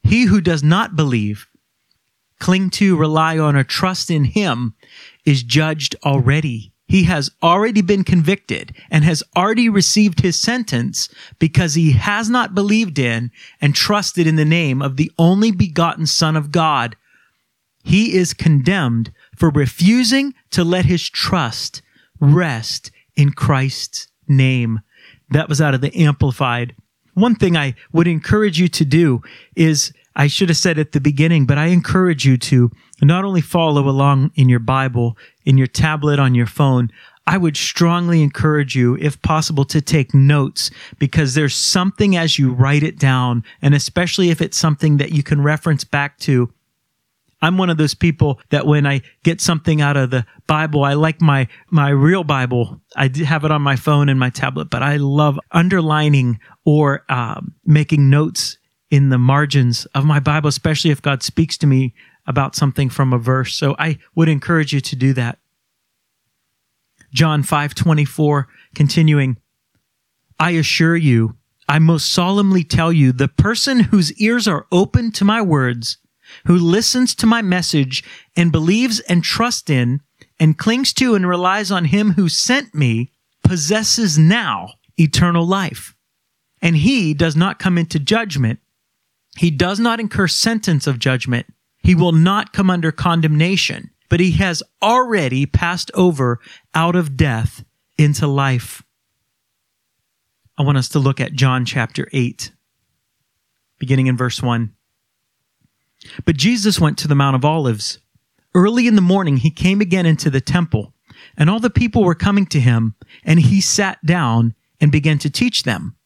He 0.03 0.25
who 0.25 0.41
does 0.41 0.63
not 0.63 0.97
believe, 0.97 1.47
cling 2.41 2.71
to, 2.71 2.97
rely 2.97 3.39
on, 3.39 3.57
or 3.57 3.65
trust 3.65 4.11
in 4.11 4.25
him 4.25 4.75
is 5.25 5.43
judged 5.43 5.97
already. 6.05 6.74
He 6.87 7.05
has 7.05 7.31
already 7.43 7.81
been 7.81 8.05
convicted 8.05 8.75
and 8.91 9.05
has 9.05 9.23
already 9.35 9.69
received 9.69 10.21
his 10.21 10.41
sentence 10.41 11.09
because 11.39 11.75
he 11.75 11.93
has 11.93 12.29
not 12.29 12.55
believed 12.55 12.99
in 12.99 13.31
and 13.61 13.75
trusted 13.75 14.27
in 14.27 14.37
the 14.37 14.45
name 14.45 14.83
of 14.83 14.97
the 14.97 15.11
only 15.19 15.51
begotten 15.51 16.07
Son 16.07 16.37
of 16.37 16.53
God. 16.53 16.97
He 17.83 18.15
is 18.15 18.35
condemned 18.35 19.13
for 19.37 19.51
refusing 19.51 20.35
to 20.51 20.65
let 20.65 20.85
his 20.85 21.09
trust 21.09 21.83
rest 22.21 22.91
in 23.17 23.33
Christ's 23.33 24.09
name. 24.29 24.81
That 25.31 25.49
was 25.49 25.61
out 25.61 25.75
of 25.75 25.81
the 25.81 25.95
Amplified. 25.97 26.75
One 27.15 27.35
thing 27.35 27.57
I 27.57 27.75
would 27.93 28.09
encourage 28.09 28.59
you 28.59 28.69
to 28.69 28.85
do 28.85 29.23
is, 29.55 29.93
I 30.17 30.27
should 30.27 30.49
have 30.49 30.59
said 30.59 30.79
at 30.79 30.93
the 30.93 31.01
beginning, 31.01 31.47
but 31.47 31.59
I 31.59 31.67
encourage 31.67 32.25
you 32.25 32.37
to 32.39 32.71
not 33.03 33.25
only 33.25 33.41
follow 33.41 33.89
along 33.89 34.33
in 34.35 34.49
your 34.49 34.61
Bible, 34.61 35.17
in 35.45 35.59
your 35.59 35.67
tablet, 35.67 36.19
on 36.19 36.35
your 36.35 36.47
phone, 36.47 36.91
I 37.27 37.39
would 37.39 37.57
strongly 37.57 38.23
encourage 38.23 38.77
you, 38.77 38.97
if 39.01 39.21
possible, 39.23 39.65
to 39.67 39.81
take 39.81 40.13
notes 40.13 40.71
because 40.99 41.35
there's 41.35 41.57
something 41.57 42.17
as 42.17 42.39
you 42.39 42.53
write 42.53 42.83
it 42.83 42.99
down, 42.99 43.45
and 43.63 43.75
especially 43.75 44.31
if 44.31 44.43
it's 44.43 44.59
something 44.59 44.99
that 44.99 45.13
you 45.13 45.23
can 45.23 45.43
reference 45.43 45.85
back 45.85 46.19
to 46.21 46.53
I'm 47.45 47.59
one 47.59 47.69
of 47.69 47.77
those 47.77 47.95
people 47.95 48.41
that 48.49 48.67
when 48.67 48.87
I 48.87 49.03
get 49.23 49.39
something 49.39 49.83
out 49.83 49.99
of 49.99 50.11
the 50.11 50.25
Bible, 50.47 50.83
I 50.83 50.95
like 50.95 51.21
my, 51.21 51.47
my 51.71 51.91
real 51.91 52.25
Bible. 52.25 52.81
I 52.97 53.11
have 53.27 53.45
it 53.45 53.51
on 53.51 53.61
my 53.61 53.77
phone 53.77 54.09
and 54.09 54.19
my 54.19 54.31
tablet, 54.31 54.71
but 54.71 54.83
I 54.83 54.97
love 54.97 55.39
underlining 55.53 56.41
or 56.65 57.05
um, 57.11 57.55
making 57.67 58.09
notes 58.09 58.57
in 58.91 59.11
the 59.11 59.19
margins 59.19 59.85
of 59.95 60.07
my 60.07 60.21
Bible, 60.21 60.49
especially 60.49 60.91
if 60.91 61.03
God 61.03 61.23
speaks 61.23 61.59
to 61.59 61.67
me 61.67 61.93
about 62.27 62.55
something 62.55 62.89
from 62.91 63.13
a 63.13 63.19
verse. 63.19 63.55
So 63.55 63.75
I 63.79 63.99
would 64.15 64.29
encourage 64.29 64.73
you 64.73 64.81
to 64.81 64.97
do 64.97 65.13
that. 65.15 65.39
John 67.13 67.43
5:24 67.43 68.47
continuing 68.75 69.37
I 70.39 70.51
assure 70.53 70.97
you 70.97 71.37
I 71.69 71.79
most 71.79 72.11
solemnly 72.13 72.65
tell 72.65 72.93
you 72.93 73.13
the 73.13 73.29
person 73.29 73.81
whose 73.81 74.13
ears 74.21 74.47
are 74.49 74.67
open 74.73 75.13
to 75.13 75.25
my 75.25 75.41
words 75.41 75.99
who 76.47 76.57
listens 76.57 77.15
to 77.15 77.27
my 77.27 77.43
message 77.43 78.03
and 78.37 78.53
believes 78.53 79.01
and 79.01 79.23
trusts 79.23 79.71
in 79.71 80.01
and 80.41 80.59
clings 80.59 80.93
to 80.95 81.15
and 81.15 81.27
relies 81.27 81.71
on 81.71 81.87
him 81.87 82.13
who 82.13 82.29
sent 82.29 82.75
me 82.75 83.11
possesses 83.43 84.19
now 84.19 84.69
eternal 84.99 85.47
life. 85.47 85.95
And 86.61 86.77
he 86.77 87.15
does 87.15 87.37
not 87.37 87.59
come 87.59 87.77
into 87.77 87.99
judgment. 87.99 88.59
He 89.37 89.51
does 89.51 89.79
not 89.79 90.01
incur 90.01 90.29
sentence 90.29 90.87
of 90.87 90.99
judgment. 90.99 91.47
He 91.85 91.95
will 91.95 92.13
not 92.13 92.55
come 92.55 92.71
under 92.71 92.91
condemnation, 92.91 93.91
but 94.09 94.19
he 94.19 94.33
has 94.33 94.63
already 94.83 95.45
passed 95.45 95.91
over 95.93 96.41
out 96.75 96.97
of 96.97 97.17
death 97.17 97.63
into 97.99 98.27
life. 98.27 98.83
I 100.57 100.63
want 100.63 100.79
us 100.79 100.89
to 100.91 100.99
look 100.99 101.21
at 101.21 101.35
John 101.35 101.67
chapter 101.67 102.09
8, 102.13 102.53
beginning 103.79 104.07
in 104.07 104.17
verse 104.17 104.43
1. 104.43 104.73
But 106.25 106.39
Jesus 106.39 106.81
went 106.81 106.97
to 106.99 107.09
the 107.09 107.15
Mount 107.15 107.37
of 107.37 107.45
Olives. 107.45 107.99
Early 108.55 108.87
in 108.87 108.95
the 108.95 109.03
morning, 109.03 109.39
he 109.39 109.51
came 109.51 109.83
again 109.83 110.07
into 110.07 110.31
the 110.31 110.41
temple, 110.41 110.95
and 111.37 111.51
all 111.51 111.61
the 111.61 111.69
people 111.69 112.03
were 112.03 112.15
coming 112.15 112.47
to 112.47 112.61
him, 112.61 112.95
and 113.25 113.41
he 113.41 113.61
sat 113.61 114.05
down 114.07 114.55
and 114.81 114.91
began 114.91 115.19
to 115.19 115.29
teach 115.29 115.65
them. 115.65 115.97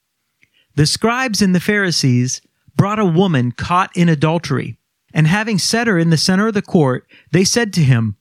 The 0.75 0.87
scribes 0.87 1.41
and 1.41 1.55
the 1.55 1.61
Pharisees 1.61 2.41
brought 2.75 2.99
a 2.99 3.05
woman 3.05 3.53
caught 3.53 3.97
in 3.97 4.09
adultery, 4.09 4.78
and 5.13 5.27
having 5.27 5.59
set 5.59 5.87
her 5.87 5.99
in 5.99 6.11
the 6.11 6.17
center 6.17 6.49
of 6.49 6.55
the 6.55 6.63
court, 6.63 7.07
they 7.33 7.45
said 7.45 7.73
to 7.75 7.83
him, 7.83 8.17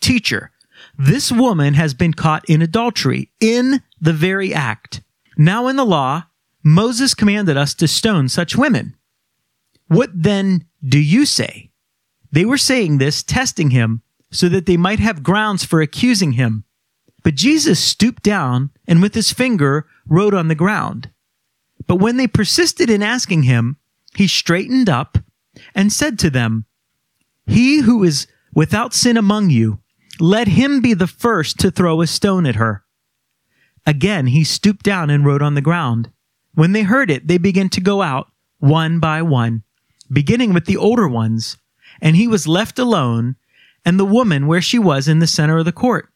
Teacher, 0.00 0.52
this 0.96 1.32
woman 1.32 1.74
has 1.74 1.94
been 1.94 2.14
caught 2.14 2.44
in 2.48 2.62
adultery, 2.62 3.30
in 3.40 3.82
the 4.00 4.12
very 4.12 4.54
act. 4.54 5.00
Now 5.36 5.68
in 5.68 5.76
the 5.76 5.84
law, 5.84 6.24
Moses 6.62 7.14
commanded 7.14 7.56
us 7.56 7.74
to 7.74 7.88
stone 7.88 8.28
such 8.28 8.56
women. 8.56 8.96
What 9.88 10.10
then 10.12 10.66
do 10.86 10.98
you 10.98 11.24
say? 11.24 11.70
They 12.30 12.44
were 12.44 12.58
saying 12.58 12.98
this, 12.98 13.22
testing 13.22 13.70
him, 13.70 14.02
so 14.30 14.48
that 14.48 14.66
they 14.66 14.76
might 14.76 14.98
have 14.98 15.22
grounds 15.22 15.64
for 15.64 15.80
accusing 15.80 16.32
him. 16.32 16.64
But 17.22 17.34
Jesus 17.34 17.82
stooped 17.82 18.22
down 18.22 18.70
and 18.86 19.00
with 19.00 19.14
his 19.14 19.32
finger 19.32 19.86
wrote 20.06 20.34
on 20.34 20.48
the 20.48 20.54
ground. 20.54 21.10
But 21.86 21.96
when 21.96 22.16
they 22.16 22.26
persisted 22.26 22.90
in 22.90 23.02
asking 23.02 23.44
him, 23.44 23.76
he 24.14 24.26
straightened 24.26 24.88
up 24.88 25.18
and 25.74 25.92
said 25.92 26.18
to 26.18 26.30
them, 26.30 26.66
He 27.46 27.80
who 27.80 28.02
is 28.04 28.26
without 28.54 28.94
sin 28.94 29.16
among 29.16 29.50
you, 29.50 29.80
let 30.20 30.48
him 30.48 30.80
be 30.80 30.94
the 30.94 31.06
first 31.06 31.58
to 31.60 31.70
throw 31.70 32.00
a 32.00 32.06
stone 32.06 32.46
at 32.46 32.56
her. 32.56 32.84
Again 33.86 34.28
he 34.28 34.44
stooped 34.44 34.84
down 34.84 35.10
and 35.10 35.24
wrote 35.24 35.42
on 35.42 35.54
the 35.54 35.60
ground. 35.60 36.10
When 36.54 36.72
they 36.72 36.82
heard 36.82 37.10
it, 37.10 37.28
they 37.28 37.38
began 37.38 37.68
to 37.70 37.80
go 37.80 38.02
out, 38.02 38.30
one 38.58 38.98
by 38.98 39.22
one, 39.22 39.62
beginning 40.12 40.52
with 40.52 40.66
the 40.66 40.76
older 40.76 41.08
ones, 41.08 41.56
and 42.00 42.16
he 42.16 42.26
was 42.26 42.48
left 42.48 42.78
alone, 42.78 43.36
and 43.84 43.98
the 43.98 44.04
woman 44.04 44.46
where 44.46 44.60
she 44.60 44.78
was 44.78 45.08
in 45.08 45.20
the 45.20 45.26
center 45.26 45.58
of 45.58 45.64
the 45.64 45.72
court. 45.72 46.08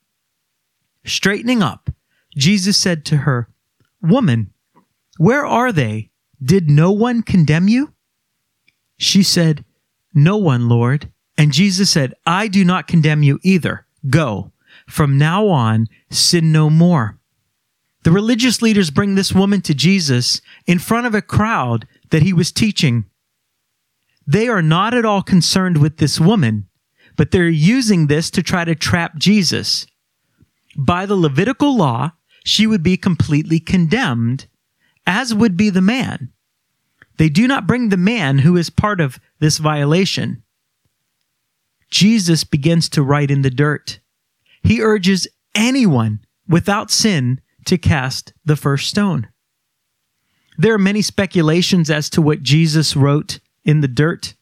Straightening 1.04 1.62
up, 1.62 1.90
Jesus 2.36 2.76
said 2.76 3.04
to 3.06 3.18
her, 3.18 3.48
Woman, 4.00 4.52
where 5.18 5.46
are 5.46 5.72
they? 5.72 6.10
Did 6.44 6.68
no 6.68 6.90
one 6.90 7.22
condemn 7.22 7.68
you? 7.68 7.92
She 9.02 9.24
said, 9.24 9.64
No 10.14 10.36
one, 10.36 10.68
Lord. 10.68 11.10
And 11.36 11.50
Jesus 11.50 11.90
said, 11.90 12.14
I 12.24 12.46
do 12.46 12.64
not 12.64 12.86
condemn 12.86 13.24
you 13.24 13.40
either. 13.42 13.84
Go. 14.08 14.52
From 14.88 15.18
now 15.18 15.48
on, 15.48 15.88
sin 16.08 16.52
no 16.52 16.70
more. 16.70 17.18
The 18.04 18.12
religious 18.12 18.62
leaders 18.62 18.92
bring 18.92 19.16
this 19.16 19.32
woman 19.32 19.60
to 19.62 19.74
Jesus 19.74 20.40
in 20.68 20.78
front 20.78 21.08
of 21.08 21.16
a 21.16 21.20
crowd 21.20 21.88
that 22.10 22.22
he 22.22 22.32
was 22.32 22.52
teaching. 22.52 23.06
They 24.24 24.46
are 24.46 24.62
not 24.62 24.94
at 24.94 25.04
all 25.04 25.22
concerned 25.22 25.78
with 25.78 25.96
this 25.96 26.20
woman, 26.20 26.68
but 27.16 27.32
they're 27.32 27.48
using 27.48 28.06
this 28.06 28.30
to 28.30 28.42
try 28.42 28.64
to 28.64 28.76
trap 28.76 29.16
Jesus. 29.16 29.84
By 30.76 31.06
the 31.06 31.16
Levitical 31.16 31.76
law, 31.76 32.12
she 32.44 32.68
would 32.68 32.84
be 32.84 32.96
completely 32.96 33.58
condemned, 33.58 34.46
as 35.08 35.34
would 35.34 35.56
be 35.56 35.70
the 35.70 35.80
man. 35.80 36.31
They 37.22 37.28
do 37.28 37.46
not 37.46 37.68
bring 37.68 37.90
the 37.90 37.96
man 37.96 38.38
who 38.38 38.56
is 38.56 38.68
part 38.68 39.00
of 39.00 39.20
this 39.38 39.58
violation. 39.58 40.42
Jesus 41.88 42.42
begins 42.42 42.88
to 42.88 43.02
write 43.04 43.30
in 43.30 43.42
the 43.42 43.48
dirt. 43.48 44.00
He 44.64 44.82
urges 44.82 45.28
anyone 45.54 46.26
without 46.48 46.90
sin 46.90 47.40
to 47.66 47.78
cast 47.78 48.32
the 48.44 48.56
first 48.56 48.88
stone. 48.88 49.28
There 50.58 50.74
are 50.74 50.78
many 50.78 51.00
speculations 51.00 51.90
as 51.90 52.10
to 52.10 52.20
what 52.20 52.42
Jesus 52.42 52.96
wrote 52.96 53.38
in 53.64 53.82
the 53.82 53.86
dirt. 53.86 54.34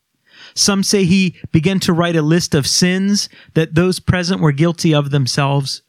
Some 0.55 0.83
say 0.83 1.05
he 1.05 1.37
began 1.53 1.81
to 1.81 1.93
write 1.93 2.17
a 2.17 2.23
list 2.23 2.55
of 2.55 2.67
sins 2.67 3.29
that 3.53 3.75
those 3.75 4.01
present 4.01 4.41
were 4.41 4.53
guilty 4.53 4.95
of 4.95 5.11
themselves. 5.11 5.83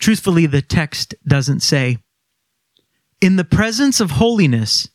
Truthfully, 0.00 0.46
the 0.46 0.60
text 0.60 1.14
doesn't 1.24 1.60
say. 1.60 1.98
In 3.20 3.36
the 3.36 3.44
presence 3.44 4.00
of 4.00 4.10
holiness, 4.10 4.88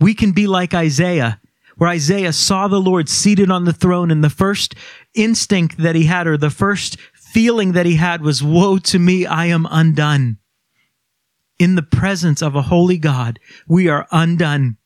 we 0.00 0.14
can 0.14 0.32
be 0.32 0.46
like 0.46 0.74
Isaiah, 0.74 1.40
where 1.76 1.90
Isaiah 1.90 2.32
saw 2.32 2.68
the 2.68 2.80
Lord 2.80 3.08
seated 3.08 3.50
on 3.50 3.64
the 3.64 3.72
throne, 3.72 4.10
and 4.10 4.22
the 4.22 4.30
first 4.30 4.74
instinct 5.14 5.78
that 5.78 5.94
he 5.94 6.04
had, 6.04 6.26
or 6.26 6.36
the 6.36 6.50
first 6.50 6.96
feeling 7.14 7.72
that 7.72 7.86
he 7.86 7.96
had, 7.96 8.22
was, 8.22 8.42
Woe 8.42 8.78
to 8.78 8.98
me, 8.98 9.26
I 9.26 9.46
am 9.46 9.66
undone. 9.70 10.38
In 11.58 11.74
the 11.74 11.82
presence 11.82 12.42
of 12.42 12.54
a 12.54 12.62
holy 12.62 12.98
God, 12.98 13.38
we 13.66 13.88
are 13.88 14.06
undone. 14.12 14.76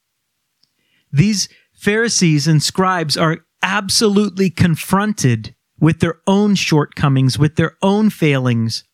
These 1.13 1.49
Pharisees 1.73 2.47
and 2.47 2.63
scribes 2.63 3.17
are 3.17 3.39
absolutely 3.63 4.51
confronted 4.51 5.55
with 5.81 6.01
their 6.01 6.21
own 6.27 6.55
shortcomings, 6.55 7.39
with 7.39 7.57
their 7.57 7.77
own 7.83 8.11
failings. 8.11 8.85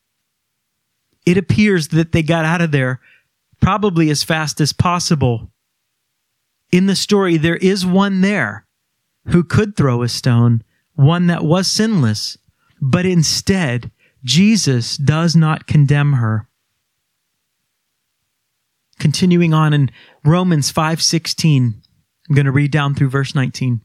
It 1.26 1.36
appears 1.36 1.88
that 1.88 2.12
they 2.12 2.22
got 2.22 2.44
out 2.44 2.60
of 2.60 2.70
there 2.70 3.00
probably 3.60 4.10
as 4.10 4.22
fast 4.22 4.60
as 4.60 4.72
possible 4.72 5.50
in 6.72 6.86
the 6.86 6.96
story, 6.96 7.36
there 7.36 7.56
is 7.56 7.86
one 7.86 8.20
there 8.20 8.66
who 9.28 9.44
could 9.44 9.76
throw 9.76 10.02
a 10.02 10.08
stone, 10.08 10.62
one 10.94 11.26
that 11.26 11.44
was 11.44 11.66
sinless, 11.66 12.38
but 12.80 13.06
instead, 13.06 13.90
Jesus 14.24 14.96
does 14.96 15.36
not 15.36 15.66
condemn 15.66 16.14
her. 16.14 16.48
Continuing 18.98 19.52
on 19.52 19.72
in 19.72 19.90
Romans 20.24 20.72
5:16, 20.72 21.74
I'm 22.28 22.34
going 22.34 22.46
to 22.46 22.52
read 22.52 22.70
down 22.70 22.94
through 22.94 23.10
verse 23.10 23.34
19. 23.34 23.82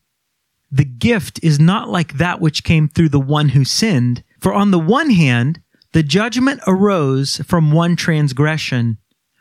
The 0.71 0.85
gift 0.85 1.39
is 1.43 1.59
not 1.59 1.89
like 1.89 2.13
that 2.13 2.39
which 2.39 2.63
came 2.63 2.87
through 2.87 3.09
the 3.09 3.19
one 3.19 3.49
who 3.49 3.65
sinned, 3.65 4.23
for 4.39 4.53
on 4.53 4.71
the 4.71 4.79
one 4.79 5.09
hand, 5.09 5.61
the 5.91 6.01
judgment 6.01 6.61
arose 6.65 7.37
from 7.45 7.73
one 7.73 7.97
transgression, 7.97 8.97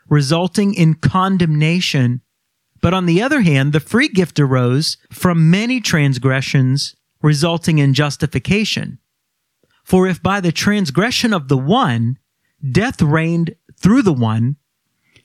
resulting 0.09 0.73
in 0.73 0.95
condemnation 0.95 2.21
but 2.81 2.93
on 2.93 3.05
the 3.05 3.21
other 3.21 3.41
hand, 3.41 3.73
the 3.73 3.79
free 3.79 4.07
gift 4.07 4.39
arose 4.39 4.97
from 5.11 5.51
many 5.51 5.79
transgressions, 5.79 6.95
resulting 7.21 7.77
in 7.77 7.93
justification. 7.93 8.99
For 9.83 10.07
if 10.07 10.21
by 10.21 10.41
the 10.41 10.51
transgression 10.51 11.33
of 11.33 11.47
the 11.47 11.57
one, 11.57 12.17
death 12.71 13.01
reigned 13.01 13.55
through 13.77 14.01
the 14.01 14.13
one, 14.13 14.57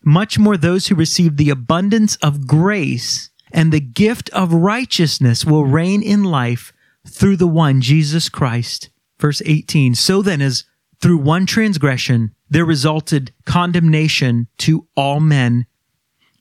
much 0.05 0.39
more 0.39 0.57
those 0.57 0.87
who 0.87 0.95
receive 0.95 1.37
the 1.37 1.51
abundance 1.51 2.17
of 2.17 2.47
grace 2.47 3.31
and 3.53 3.73
the 3.73 3.81
gift 3.81 4.31
of 4.31 4.53
righteousness 4.53 5.45
will 5.45 5.65
reign 5.65 6.03
in 6.03 6.25
life 6.25 6.73
through 7.09 7.37
the 7.37 7.47
one, 7.47 7.81
Jesus 7.81 8.29
Christ. 8.29 8.91
Verse 9.19 9.41
18. 9.45 9.95
So 9.95 10.21
then, 10.23 10.43
as 10.43 10.65
through 11.01 11.19
one 11.19 11.47
transgression, 11.47 12.35
there 12.51 12.65
resulted 12.65 13.33
condemnation 13.45 14.49
to 14.59 14.87
all 14.97 15.21
men 15.21 15.67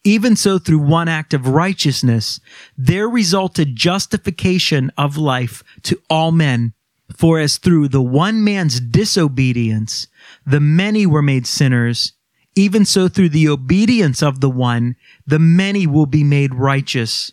even 0.06 0.36
so, 0.36 0.60
through 0.60 0.80
one 0.80 1.08
act 1.08 1.34
of 1.34 1.48
righteousness, 1.48 2.39
there 2.78 3.10
resulted 3.10 3.76
justification 3.76 4.91
of 5.00 5.18
life 5.18 5.63
to 5.82 6.00
all 6.12 6.32
men. 6.32 6.74
For 7.18 7.39
as 7.39 7.58
through 7.58 7.88
the 7.88 8.04
one 8.04 8.44
man's 8.44 8.80
disobedience, 8.80 10.08
the 10.46 10.60
many 10.60 11.08
were 11.08 11.24
made 11.24 11.48
sinners, 11.48 12.13
even 12.56 12.86
so 12.86 13.08
through 13.08 13.30
the 13.30 13.50
obedience 13.50 14.22
of 14.22 14.41
the 14.41 14.50
one, 14.50 14.96
the 15.26 15.39
many 15.39 15.88
will 15.88 16.06
be 16.06 16.24
made 16.24 16.54
righteous. 16.54 17.32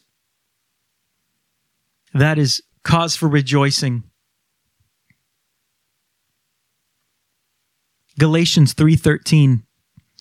That 2.15 2.39
is 2.39 2.63
cause 2.85 3.17
for 3.17 3.29
rejoicing. 3.29 4.03
Galatians 8.19 8.73
3:13 8.73 9.65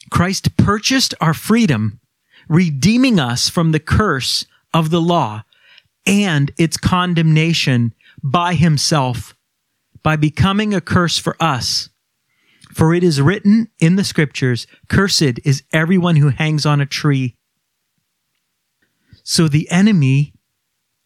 Christ 0.09 0.57
purchased 0.57 1.13
our 1.21 1.33
freedom 1.33 2.00
redeeming 2.47 3.19
us 3.19 3.49
from 3.49 3.71
the 3.71 3.79
curse 3.79 4.45
of 4.73 4.89
the 4.89 5.01
law 5.01 5.43
and 6.05 6.51
its 6.57 6.77
condemnation 6.77 7.93
by 8.23 8.53
himself 8.53 9.35
by 10.03 10.15
becoming 10.15 10.73
a 10.73 10.81
curse 10.81 11.17
for 11.17 11.35
us. 11.39 11.89
For 12.73 12.93
it 12.93 13.03
is 13.03 13.21
written 13.21 13.69
in 13.79 13.97
the 13.97 14.03
scriptures, 14.03 14.65
cursed 14.87 15.39
is 15.43 15.63
everyone 15.73 16.15
who 16.15 16.29
hangs 16.29 16.65
on 16.65 16.81
a 16.81 16.85
tree. 16.85 17.35
So 19.23 19.47
the 19.47 19.69
enemy 19.69 20.33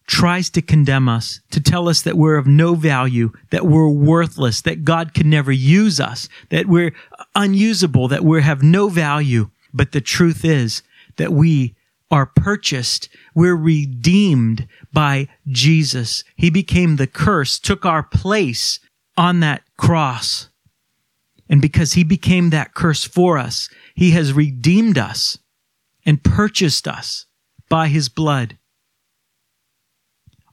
tries 0.06 0.48
to 0.50 0.62
condemn 0.62 1.08
us, 1.08 1.40
to 1.50 1.60
tell 1.60 1.88
us 1.88 2.02
that 2.02 2.16
we're 2.16 2.36
of 2.36 2.46
no 2.46 2.74
value, 2.74 3.32
that 3.50 3.66
we're 3.66 3.88
worthless, 3.88 4.60
that 4.62 4.84
God 4.84 5.12
can 5.12 5.28
never 5.28 5.50
use 5.50 5.98
us, 5.98 6.28
that 6.50 6.66
we're 6.66 6.94
unusable, 7.34 8.06
that 8.08 8.24
we 8.24 8.40
have 8.42 8.62
no 8.62 8.88
value. 8.88 9.50
But 9.74 9.90
the 9.90 10.00
truth 10.00 10.44
is 10.44 10.82
that 11.16 11.32
we 11.32 11.74
are 12.10 12.26
purchased. 12.26 13.08
We're 13.34 13.56
redeemed 13.56 14.68
by 14.92 15.28
Jesus. 15.48 16.24
He 16.36 16.50
became 16.50 16.96
the 16.96 17.06
curse, 17.06 17.58
took 17.58 17.84
our 17.84 18.02
place 18.02 18.78
on 19.16 19.40
that 19.40 19.62
cross. 19.76 20.48
And 21.48 21.62
because 21.62 21.94
he 21.94 22.04
became 22.04 22.50
that 22.50 22.74
curse 22.74 23.04
for 23.04 23.38
us, 23.38 23.68
he 23.94 24.10
has 24.12 24.32
redeemed 24.32 24.98
us 24.98 25.38
and 26.04 26.22
purchased 26.22 26.86
us 26.86 27.26
by 27.68 27.88
his 27.88 28.08
blood. 28.08 28.58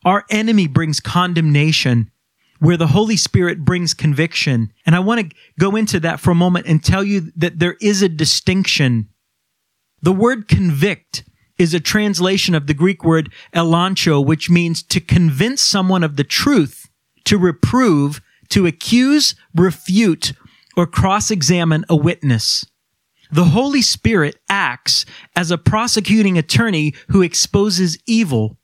Our 0.05 0.25
enemy 0.29 0.67
brings 0.67 0.99
condemnation 0.99 2.11
where 2.59 2.77
the 2.77 2.87
Holy 2.87 3.17
Spirit 3.17 3.65
brings 3.65 3.93
conviction. 3.93 4.71
And 4.85 4.95
I 4.95 4.99
want 4.99 5.21
to 5.21 5.35
go 5.59 5.75
into 5.75 5.99
that 6.01 6.19
for 6.19 6.31
a 6.31 6.35
moment 6.35 6.65
and 6.65 6.83
tell 6.83 7.03
you 7.03 7.31
that 7.35 7.59
there 7.59 7.75
is 7.81 8.01
a 8.01 8.09
distinction 8.09 9.09
the 10.03 10.11
word 10.13 10.47
convict 10.47 11.23
is 11.57 11.73
a 11.73 11.79
translation 11.79 12.53
of 12.53 12.67
the 12.67 12.73
Greek 12.73 13.03
word 13.03 13.31
elancho, 13.55 14.23
which 14.23 14.49
means 14.49 14.83
to 14.83 14.99
convince 14.99 15.61
someone 15.61 16.03
of 16.03 16.17
the 16.17 16.25
truth, 16.25 16.89
to 17.23 17.37
reprove, 17.37 18.21
to 18.49 18.67
accuse, 18.67 19.33
refute, 19.55 20.33
or 20.75 20.85
cross-examine 20.85 21.85
a 21.87 21.95
witness. 21.95 22.65
The 23.31 23.45
Holy 23.45 23.81
Spirit 23.81 24.35
acts 24.49 25.05
as 25.35 25.51
a 25.51 25.57
prosecuting 25.57 26.37
attorney 26.37 26.93
who 27.07 27.21
exposes 27.21 27.97
evil, 28.05 28.57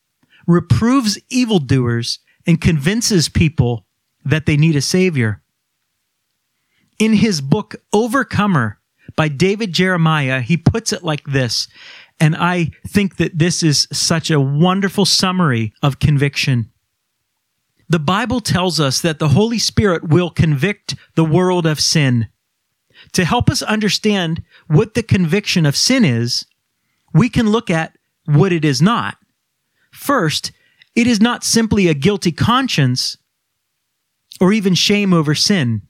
reproves 0.45 1.17
evildoers, 1.30 2.19
and 2.45 2.60
convinces 2.60 3.30
people 3.30 3.86
that 4.25 4.45
they 4.45 4.58
need 4.58 4.75
a 4.75 4.82
savior. 4.82 5.41
In 6.99 7.13
his 7.13 7.39
book, 7.39 7.75
Overcomer, 7.93 8.79
by 9.20 9.28
David 9.28 9.74
Jeremiah, 9.74 10.40
he 10.40 10.56
puts 10.56 10.94
it 10.94 11.04
like 11.04 11.26
this. 11.26 11.68
And 12.22 12.38
I 12.38 12.72
think 12.88 13.18
that 13.18 13.38
this 13.38 13.62
is 13.62 13.86
such 13.92 14.32
a 14.32 14.40
wonderful 14.40 15.04
summary 15.04 15.74
of 15.84 16.00
conviction. 16.00 16.72
The 17.90 18.00
Bible 18.00 18.40
tells 18.40 18.80
us 18.80 19.02
that 19.02 19.20
the 19.20 19.28
Holy 19.28 19.60
Spirit 19.60 20.08
will 20.08 20.30
convict 20.30 20.96
the 21.16 21.26
world 21.26 21.66
of 21.66 21.82
sin. 21.82 22.30
To 23.12 23.26
help 23.26 23.50
us 23.50 23.62
understand 23.62 24.42
what 24.68 24.94
the 24.94 25.04
conviction 25.04 25.66
of 25.66 25.76
sin 25.76 26.06
is, 26.06 26.46
we 27.14 27.28
can 27.28 27.50
look 27.50 27.70
at 27.70 27.98
what 28.24 28.54
it 28.54 28.64
is 28.64 28.82
not. 28.82 29.18
First, 29.92 30.54
it 30.96 31.08
is 31.08 31.20
not 31.20 31.44
simply 31.44 31.90
a 31.90 31.94
guilty 31.94 32.32
conscience 32.32 33.18
or 34.40 34.54
even 34.54 34.76
shame 34.76 35.14
over 35.14 35.36
sin. 35.36 35.82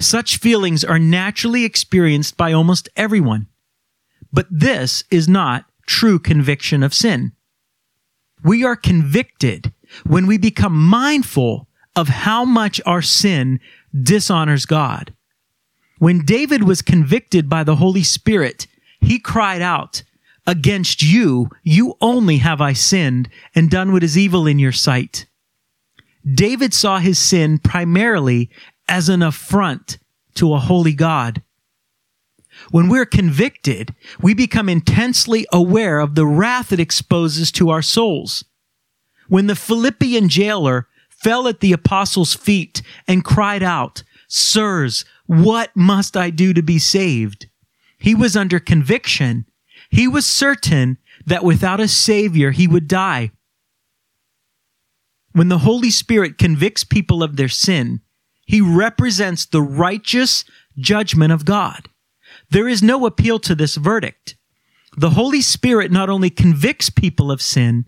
Such 0.00 0.38
feelings 0.38 0.84
are 0.84 0.98
naturally 0.98 1.64
experienced 1.64 2.36
by 2.36 2.52
almost 2.52 2.88
everyone. 2.96 3.48
But 4.32 4.46
this 4.50 5.04
is 5.10 5.28
not 5.28 5.64
true 5.86 6.18
conviction 6.18 6.82
of 6.82 6.94
sin. 6.94 7.32
We 8.44 8.64
are 8.64 8.76
convicted 8.76 9.72
when 10.06 10.26
we 10.26 10.38
become 10.38 10.80
mindful 10.80 11.66
of 11.96 12.08
how 12.08 12.44
much 12.44 12.80
our 12.86 13.02
sin 13.02 13.58
dishonors 14.00 14.66
God. 14.66 15.14
When 15.98 16.24
David 16.24 16.62
was 16.62 16.82
convicted 16.82 17.48
by 17.48 17.64
the 17.64 17.76
Holy 17.76 18.04
Spirit, 18.04 18.68
he 19.00 19.18
cried 19.18 19.62
out, 19.62 20.04
Against 20.46 21.02
you, 21.02 21.50
you 21.62 21.96
only 22.00 22.38
have 22.38 22.60
I 22.60 22.72
sinned 22.72 23.28
and 23.54 23.68
done 23.68 23.92
what 23.92 24.04
is 24.04 24.16
evil 24.16 24.46
in 24.46 24.58
your 24.58 24.72
sight. 24.72 25.26
David 26.34 26.72
saw 26.72 26.98
his 26.98 27.18
sin 27.18 27.58
primarily 27.58 28.50
as 28.88 29.08
an 29.08 29.22
affront 29.22 29.98
to 30.34 30.54
a 30.54 30.58
holy 30.58 30.94
God. 30.94 31.42
When 32.70 32.88
we're 32.88 33.06
convicted, 33.06 33.94
we 34.20 34.34
become 34.34 34.68
intensely 34.68 35.46
aware 35.52 36.00
of 36.00 36.14
the 36.14 36.26
wrath 36.26 36.72
it 36.72 36.80
exposes 36.80 37.52
to 37.52 37.70
our 37.70 37.82
souls. 37.82 38.44
When 39.28 39.46
the 39.46 39.56
Philippian 39.56 40.28
jailer 40.28 40.88
fell 41.08 41.46
at 41.48 41.60
the 41.60 41.72
apostles' 41.72 42.34
feet 42.34 42.82
and 43.06 43.24
cried 43.24 43.62
out, 43.62 44.02
Sirs, 44.28 45.04
what 45.26 45.74
must 45.74 46.16
I 46.16 46.30
do 46.30 46.52
to 46.52 46.62
be 46.62 46.78
saved? 46.78 47.48
He 47.98 48.14
was 48.14 48.36
under 48.36 48.58
conviction. 48.60 49.46
He 49.90 50.06
was 50.06 50.26
certain 50.26 50.98
that 51.26 51.44
without 51.44 51.80
a 51.80 51.88
savior, 51.88 52.50
he 52.50 52.66
would 52.66 52.88
die. 52.88 53.32
When 55.32 55.48
the 55.48 55.58
Holy 55.58 55.90
Spirit 55.90 56.38
convicts 56.38 56.84
people 56.84 57.22
of 57.22 57.36
their 57.36 57.48
sin, 57.48 58.00
he 58.48 58.62
represents 58.62 59.44
the 59.44 59.60
righteous 59.60 60.42
judgment 60.78 61.32
of 61.32 61.44
God. 61.44 61.86
There 62.50 62.66
is 62.66 62.82
no 62.82 63.04
appeal 63.04 63.38
to 63.40 63.54
this 63.54 63.76
verdict. 63.76 64.36
The 64.96 65.10
Holy 65.10 65.42
Spirit 65.42 65.92
not 65.92 66.08
only 66.08 66.30
convicts 66.30 66.88
people 66.88 67.30
of 67.30 67.42
sin, 67.42 67.84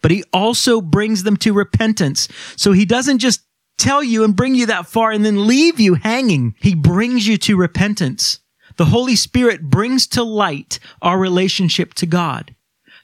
but 0.00 0.12
he 0.12 0.22
also 0.32 0.80
brings 0.80 1.24
them 1.24 1.36
to 1.38 1.52
repentance. 1.52 2.28
So 2.54 2.70
he 2.70 2.84
doesn't 2.84 3.18
just 3.18 3.40
tell 3.76 4.04
you 4.04 4.22
and 4.22 4.36
bring 4.36 4.54
you 4.54 4.66
that 4.66 4.86
far 4.86 5.10
and 5.10 5.24
then 5.24 5.48
leave 5.48 5.80
you 5.80 5.94
hanging. 5.94 6.54
He 6.60 6.76
brings 6.76 7.26
you 7.26 7.36
to 7.38 7.56
repentance. 7.56 8.38
The 8.76 8.86
Holy 8.86 9.16
Spirit 9.16 9.62
brings 9.62 10.06
to 10.08 10.22
light 10.22 10.78
our 11.02 11.18
relationship 11.18 11.94
to 11.94 12.06
God. 12.06 12.54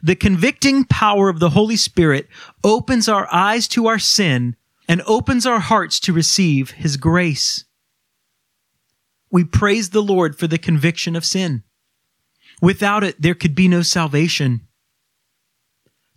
The 0.01 0.15
convicting 0.15 0.85
power 0.85 1.29
of 1.29 1.41
the 1.41 1.51
Holy 1.51 1.77
Spirit 1.77 2.29
opens 2.63 3.09
our 3.09 3.27
eyes 3.33 3.67
to 3.69 3.89
our 3.89 3.99
sin 3.99 4.55
and 4.89 5.03
opens 5.07 5.47
our 5.47 5.61
hearts 5.61 5.99
to 6.01 6.13
receive 6.13 6.73
His 6.73 6.97
grace. 6.97 7.65
We 9.31 9.45
praise 9.45 9.91
the 9.91 10.03
Lord 10.03 10.39
for 10.39 10.47
the 10.47 10.59
conviction 10.59 11.17
of 11.17 11.25
sin. 11.25 11.65
Without 12.63 13.03
it, 13.03 13.21
there 13.21 13.35
could 13.35 13.55
be 13.55 13.69
no 13.69 13.83
salvation. 13.83 14.67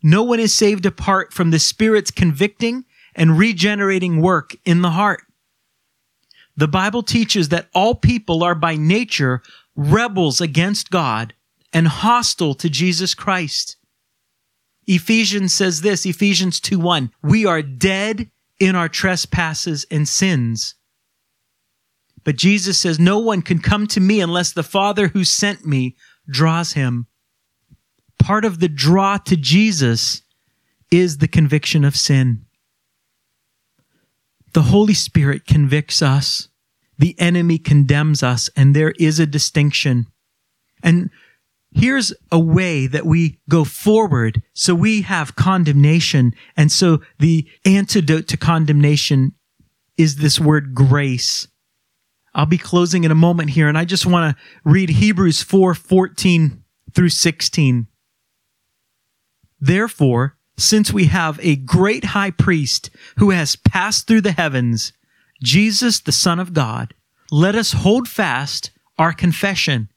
No 0.04 0.24
one 0.24 0.40
is 0.40 0.54
saved 0.54 0.86
apart 0.86 1.34
from 1.34 1.52
the 1.52 1.60
Spirit's 1.60 2.12
convicting 2.12 2.86
and 3.16 3.38
regenerating 3.38 4.22
work 4.22 4.56
in 4.64 4.82
the 4.82 4.92
heart. 4.92 5.24
The 6.56 6.68
Bible 6.68 7.04
teaches 7.04 7.50
that 7.50 7.70
all 7.74 7.96
people 7.96 8.44
are 8.44 8.56
by 8.56 8.76
nature 8.76 9.42
rebels 9.76 10.42
against 10.42 10.90
God 10.90 11.34
and 11.74 11.88
hostile 11.88 12.54
to 12.56 12.70
Jesus 12.70 13.14
Christ. 13.14 13.78
Ephesians 14.88 15.54
says 15.54 15.82
this, 15.82 16.06
Ephesians 16.06 16.60
2 16.60 16.80
1, 16.80 17.12
we 17.22 17.46
are 17.46 17.62
dead 17.62 18.32
in 18.60 18.76
our 18.76 18.90
trespasses 18.90 19.86
and 19.92 20.08
sins. 20.08 20.76
But 22.24 22.36
Jesus 22.36 22.78
says, 22.78 23.00
no 23.00 23.20
one 23.20 23.42
can 23.42 23.60
come 23.60 23.88
to 23.88 24.00
me 24.00 24.20
unless 24.20 24.52
the 24.52 24.64
Father 24.64 25.10
who 25.10 25.24
sent 25.24 25.66
me 25.66 25.96
draws 26.30 26.74
him 26.74 27.08
part 28.20 28.46
of 28.46 28.60
the 28.60 28.68
draw 28.68 29.18
to 29.18 29.36
Jesus 29.36 30.22
is 30.92 31.18
the 31.18 31.28
conviction 31.28 31.84
of 31.84 31.96
sin. 31.96 32.46
The 34.54 34.64
Holy 34.64 34.94
Spirit 34.94 35.46
convicts 35.46 36.02
us. 36.02 36.50
The 36.98 37.16
enemy 37.20 37.58
condemns 37.58 38.24
us, 38.24 38.50
and 38.56 38.76
there 38.76 38.94
is 39.00 39.20
a 39.20 39.26
distinction. 39.26 40.08
And 40.82 41.10
here's 41.78 42.14
a 42.32 42.40
way 42.40 42.88
that 42.88 43.06
we 43.06 43.40
go 43.50 43.64
forward. 43.64 44.42
So 44.54 44.74
we 44.74 45.04
have 45.04 45.36
condemnation. 45.36 46.34
And 46.56 46.72
so 46.72 47.02
the 47.20 47.48
antidote 47.66 48.28
to 48.28 48.38
condemnation 48.38 49.34
is 49.98 50.18
this 50.18 50.40
word 50.40 50.74
grace. 50.74 51.48
I'll 52.34 52.46
be 52.46 52.58
closing 52.58 53.04
in 53.04 53.12
a 53.12 53.16
moment 53.16 53.50
here, 53.52 53.68
and 53.68 53.78
I 53.78 53.84
just 53.84 54.06
want 54.06 54.38
to 54.38 54.44
read 54.64 54.90
Hebrews 54.90 55.42
4 55.42 55.74
14 55.74 56.64
through 56.94 57.10
16. 57.10 57.88
Therefore, 59.60 60.38
since 60.56 60.94
we 60.94 61.06
have 61.06 61.40
a 61.42 61.56
great 61.56 62.06
high 62.06 62.32
priest 62.32 62.92
who 63.18 63.32
has 63.32 63.56
passed 63.56 64.08
through 64.08 64.22
the 64.22 64.34
heavens, 64.34 64.94
Jesus, 65.42 66.00
the 66.00 66.12
Son 66.12 66.40
of 66.40 66.54
God, 66.54 66.94
let 67.32 67.56
us 67.56 67.74
hold 67.74 68.08
fast 68.08 68.72
our 69.00 69.14
confession. 69.14 69.90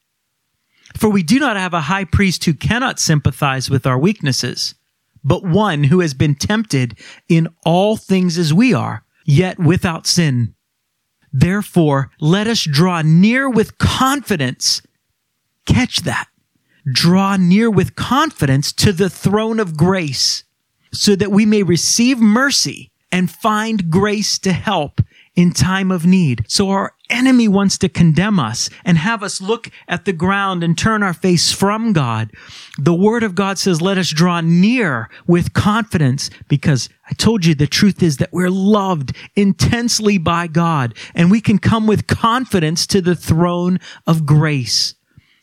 For 0.97 1.09
we 1.09 1.23
do 1.23 1.39
not 1.39 1.57
have 1.57 1.75
a 1.75 1.83
high 1.83 2.05
priest 2.05 2.45
who 2.45 2.55
cannot 2.55 2.99
sympathize 2.99 3.71
with 3.71 3.87
our 3.87 3.99
weaknesses, 3.99 4.75
but 5.23 5.45
one 5.45 5.85
who 5.85 6.01
has 6.01 6.15
been 6.15 6.35
tempted 6.35 6.99
in 7.29 7.49
all 7.65 7.97
things 7.97 8.39
as 8.39 8.53
we 8.53 8.75
are, 8.75 9.05
yet 9.25 9.59
without 9.59 10.07
sin. 10.07 10.55
Therefore, 11.33 12.11
let 12.21 12.47
us 12.47 12.65
draw 12.65 13.03
near 13.03 13.49
with 13.49 13.79
confidence. 13.79 14.83
Catch 15.65 16.01
that 16.01 16.27
draw 16.91 17.37
near 17.37 17.71
with 17.71 17.97
confidence 17.97 18.73
to 18.73 18.93
the 18.93 19.11
throne 19.11 19.61
of 19.61 19.77
grace 19.77 20.45
so 20.93 21.15
that 21.17 21.31
we 21.31 21.47
may 21.47 21.63
receive 21.63 22.19
mercy 22.19 22.91
and 23.13 23.31
find 23.31 23.91
grace 23.91 24.39
to 24.39 24.53
help 24.53 25.01
in 25.41 25.53
time 25.53 25.91
of 25.91 26.05
need. 26.05 26.45
So 26.49 26.69
our 26.69 26.93
enemy 27.09 27.49
wants 27.49 27.79
to 27.79 27.89
condemn 27.89 28.39
us 28.39 28.69
and 28.85 28.99
have 28.99 29.23
us 29.23 29.41
look 29.41 29.71
at 29.89 30.05
the 30.05 30.13
ground 30.13 30.63
and 30.63 30.77
turn 30.77 31.03
our 31.03 31.15
face 31.15 31.51
from 31.51 31.95
God. 31.95 32.31
The 32.79 32.93
word 32.93 33.23
of 33.23 33.35
God 33.35 33.59
says, 33.59 33.81
let 33.81 33.97
us 33.97 34.11
draw 34.11 34.43
near 34.43 35.09
with 35.27 35.55
confidence 35.55 36.29
because 36.47 36.91
I 37.09 37.15
told 37.15 37.47
you 37.47 37.55
the 37.55 37.67
truth 37.67 38.03
is 38.03 38.19
that 38.19 38.35
we're 38.35 38.51
loved 38.51 39.17
intensely 39.35 40.19
by 40.19 40.47
God 40.47 40.95
and 41.15 41.31
we 41.31 41.41
can 41.41 41.59
come 41.59 41.87
with 41.87 42.07
confidence 42.07 42.87
to 42.89 43.01
the 43.01 43.17
throne 43.17 43.81
of 44.07 44.27
grace 44.27 44.95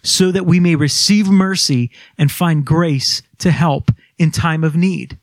so 0.03 0.31
that 0.31 0.45
we 0.45 0.59
may 0.59 0.75
receive 0.75 1.27
mercy 1.27 1.89
and 2.19 2.31
find 2.31 2.63
grace 2.63 3.23
to 3.39 3.49
help 3.49 3.91
in 4.19 4.29
time 4.29 4.63
of 4.63 4.75
need. 4.75 5.17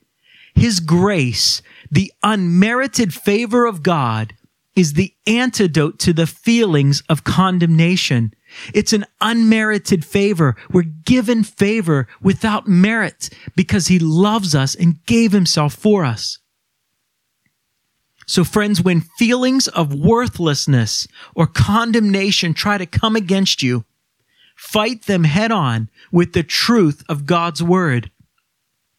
His 0.57 0.81
grace, 0.81 1.63
the 1.93 2.13
unmerited 2.25 3.15
favor 3.15 3.67
of 3.67 3.85
God, 3.85 4.35
is 4.77 4.95
the 4.95 5.15
antidote 5.27 5.99
to 6.01 6.13
the 6.13 6.27
feelings 6.27 7.03
of 7.09 7.25
condemnation. 7.25 8.35
It's 8.73 8.93
an 8.93 9.05
unmerited 9.21 10.05
favor. 10.05 10.57
We're 10.71 10.83
given 10.83 11.45
favor 11.45 12.09
without 12.21 12.67
merit 12.67 13.31
because 13.57 13.87
he 13.87 13.99
loves 13.99 14.55
us 14.55 14.75
and 14.75 15.05
gave 15.07 15.33
himself 15.33 15.75
for 15.75 16.05
us. 16.05 16.39
So 18.27 18.43
friends, 18.43 18.83
when 18.83 19.03
feelings 19.19 19.69
of 19.69 19.95
worthlessness 19.95 21.07
or 21.35 21.47
condemnation 21.47 22.55
try 22.55 22.79
to 22.79 22.87
come 22.87 23.17
against 23.17 23.63
you, 23.63 23.85
Fight 24.55 25.03
them 25.03 25.25
head 25.25 25.51
on 25.51 25.91
with 26.13 26.33
the 26.33 26.43
truth 26.43 27.03
of 27.09 27.27
God's 27.27 27.63
word. 27.63 28.11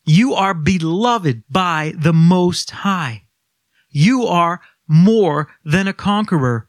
You 0.06 0.34
are 0.34 0.54
beloved 0.54 1.44
by 1.50 1.94
the 1.98 2.14
Most 2.14 2.72
High. 2.72 3.24
You 3.90 4.26
are 4.28 4.62
more 4.88 5.48
than 5.64 5.88
a 5.88 5.94
conqueror. 5.94 6.68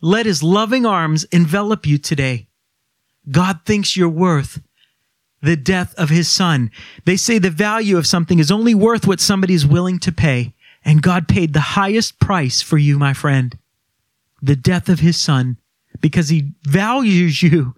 Let 0.00 0.26
his 0.26 0.42
loving 0.42 0.84
arms 0.84 1.24
envelop 1.24 1.86
you 1.86 1.98
today. 1.98 2.48
God 3.30 3.60
thinks 3.64 3.96
you're 3.96 4.08
worth 4.08 4.60
the 5.40 5.56
death 5.56 5.94
of 5.96 6.08
his 6.08 6.30
son. 6.30 6.70
They 7.04 7.16
say 7.16 7.38
the 7.38 7.50
value 7.50 7.98
of 7.98 8.06
something 8.06 8.38
is 8.38 8.50
only 8.50 8.74
worth 8.74 9.06
what 9.06 9.20
somebody 9.20 9.54
is 9.54 9.66
willing 9.66 9.98
to 10.00 10.12
pay. 10.12 10.54
And 10.84 11.02
God 11.02 11.28
paid 11.28 11.52
the 11.52 11.60
highest 11.60 12.18
price 12.18 12.60
for 12.60 12.78
you, 12.78 12.98
my 12.98 13.12
friend. 13.12 13.56
The 14.40 14.56
death 14.56 14.88
of 14.88 15.00
his 15.00 15.20
son 15.20 15.58
because 16.00 16.28
he 16.28 16.52
values 16.64 17.42
you 17.42 17.74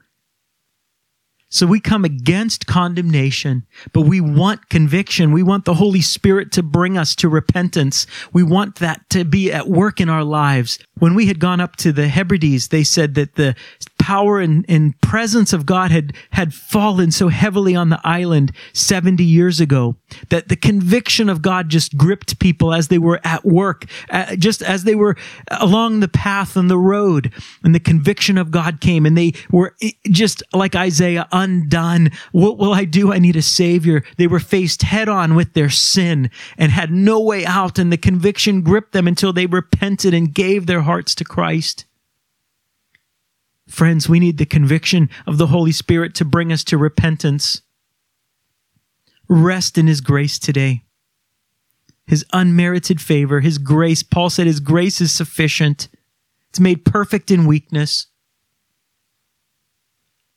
so 1.54 1.68
we 1.68 1.78
come 1.78 2.04
against 2.04 2.66
condemnation, 2.66 3.64
but 3.92 4.00
we 4.00 4.20
want 4.20 4.70
conviction. 4.70 5.30
We 5.30 5.44
want 5.44 5.66
the 5.66 5.74
Holy 5.74 6.00
Spirit 6.00 6.50
to 6.52 6.64
bring 6.64 6.98
us 6.98 7.14
to 7.14 7.28
repentance. 7.28 8.08
We 8.32 8.42
want 8.42 8.80
that 8.80 9.08
to 9.10 9.24
be 9.24 9.52
at 9.52 9.68
work 9.68 10.00
in 10.00 10.08
our 10.08 10.24
lives. 10.24 10.80
When 10.98 11.14
we 11.14 11.26
had 11.26 11.38
gone 11.38 11.60
up 11.60 11.76
to 11.76 11.92
the 11.92 12.08
Hebrides, 12.08 12.68
they 12.68 12.82
said 12.82 13.14
that 13.14 13.36
the 13.36 13.54
power 14.04 14.38
and, 14.38 14.66
and 14.68 15.00
presence 15.00 15.54
of 15.54 15.64
God 15.64 15.90
had, 15.90 16.12
had 16.32 16.52
fallen 16.52 17.10
so 17.10 17.28
heavily 17.28 17.74
on 17.74 17.88
the 17.88 17.98
island 18.04 18.52
70 18.74 19.24
years 19.24 19.60
ago 19.60 19.96
that 20.28 20.48
the 20.48 20.56
conviction 20.56 21.30
of 21.30 21.40
God 21.40 21.70
just 21.70 21.96
gripped 21.96 22.38
people 22.38 22.74
as 22.74 22.88
they 22.88 22.98
were 22.98 23.18
at 23.24 23.46
work, 23.46 23.86
uh, 24.10 24.36
just 24.36 24.60
as 24.60 24.84
they 24.84 24.94
were 24.94 25.16
along 25.50 26.00
the 26.00 26.08
path 26.08 26.54
and 26.54 26.68
the 26.68 26.76
road. 26.76 27.32
And 27.62 27.74
the 27.74 27.80
conviction 27.80 28.36
of 28.36 28.50
God 28.50 28.82
came 28.82 29.06
and 29.06 29.16
they 29.16 29.32
were 29.50 29.74
just 30.10 30.42
like 30.52 30.76
Isaiah, 30.76 31.26
undone. 31.32 32.10
What 32.32 32.58
will 32.58 32.74
I 32.74 32.84
do? 32.84 33.10
I 33.10 33.18
need 33.18 33.36
a 33.36 33.42
savior. 33.42 34.04
They 34.18 34.26
were 34.26 34.38
faced 34.38 34.82
head 34.82 35.08
on 35.08 35.34
with 35.34 35.54
their 35.54 35.70
sin 35.70 36.30
and 36.58 36.70
had 36.70 36.92
no 36.92 37.20
way 37.20 37.46
out. 37.46 37.78
And 37.78 37.90
the 37.90 37.96
conviction 37.96 38.60
gripped 38.60 38.92
them 38.92 39.08
until 39.08 39.32
they 39.32 39.46
repented 39.46 40.12
and 40.12 40.34
gave 40.34 40.66
their 40.66 40.82
hearts 40.82 41.14
to 41.14 41.24
Christ. 41.24 41.86
Friends, 43.74 44.08
we 44.08 44.20
need 44.20 44.38
the 44.38 44.46
conviction 44.46 45.10
of 45.26 45.36
the 45.36 45.48
Holy 45.48 45.72
Spirit 45.72 46.14
to 46.14 46.24
bring 46.24 46.52
us 46.52 46.62
to 46.62 46.78
repentance. 46.78 47.60
Rest 49.28 49.76
in 49.76 49.88
His 49.88 50.00
grace 50.00 50.38
today. 50.38 50.84
His 52.06 52.24
unmerited 52.32 53.00
favor, 53.00 53.40
His 53.40 53.58
grace. 53.58 54.04
Paul 54.04 54.30
said 54.30 54.46
His 54.46 54.60
grace 54.60 55.00
is 55.00 55.10
sufficient. 55.10 55.88
It's 56.50 56.60
made 56.60 56.84
perfect 56.84 57.32
in 57.32 57.46
weakness. 57.46 58.06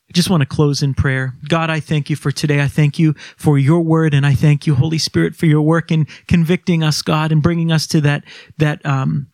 I 0.09 0.13
just 0.13 0.31
want 0.31 0.41
to 0.41 0.47
close 0.47 0.81
in 0.81 0.95
prayer. 0.95 1.35
God, 1.47 1.69
I 1.69 1.79
thank 1.79 2.09
you 2.09 2.15
for 2.15 2.31
today. 2.31 2.59
I 2.59 2.67
thank 2.67 2.97
you 2.97 3.13
for 3.35 3.59
your 3.59 3.81
word, 3.81 4.15
and 4.15 4.25
I 4.25 4.33
thank 4.33 4.65
you, 4.65 4.73
Holy 4.73 4.97
Spirit, 4.97 5.35
for 5.35 5.45
your 5.45 5.61
work 5.61 5.91
in 5.91 6.07
convicting 6.27 6.81
us, 6.81 7.03
God, 7.03 7.31
and 7.31 7.43
bringing 7.43 7.71
us 7.71 7.85
to 7.87 8.01
that 8.01 8.23
that 8.57 8.83
um, 8.83 9.27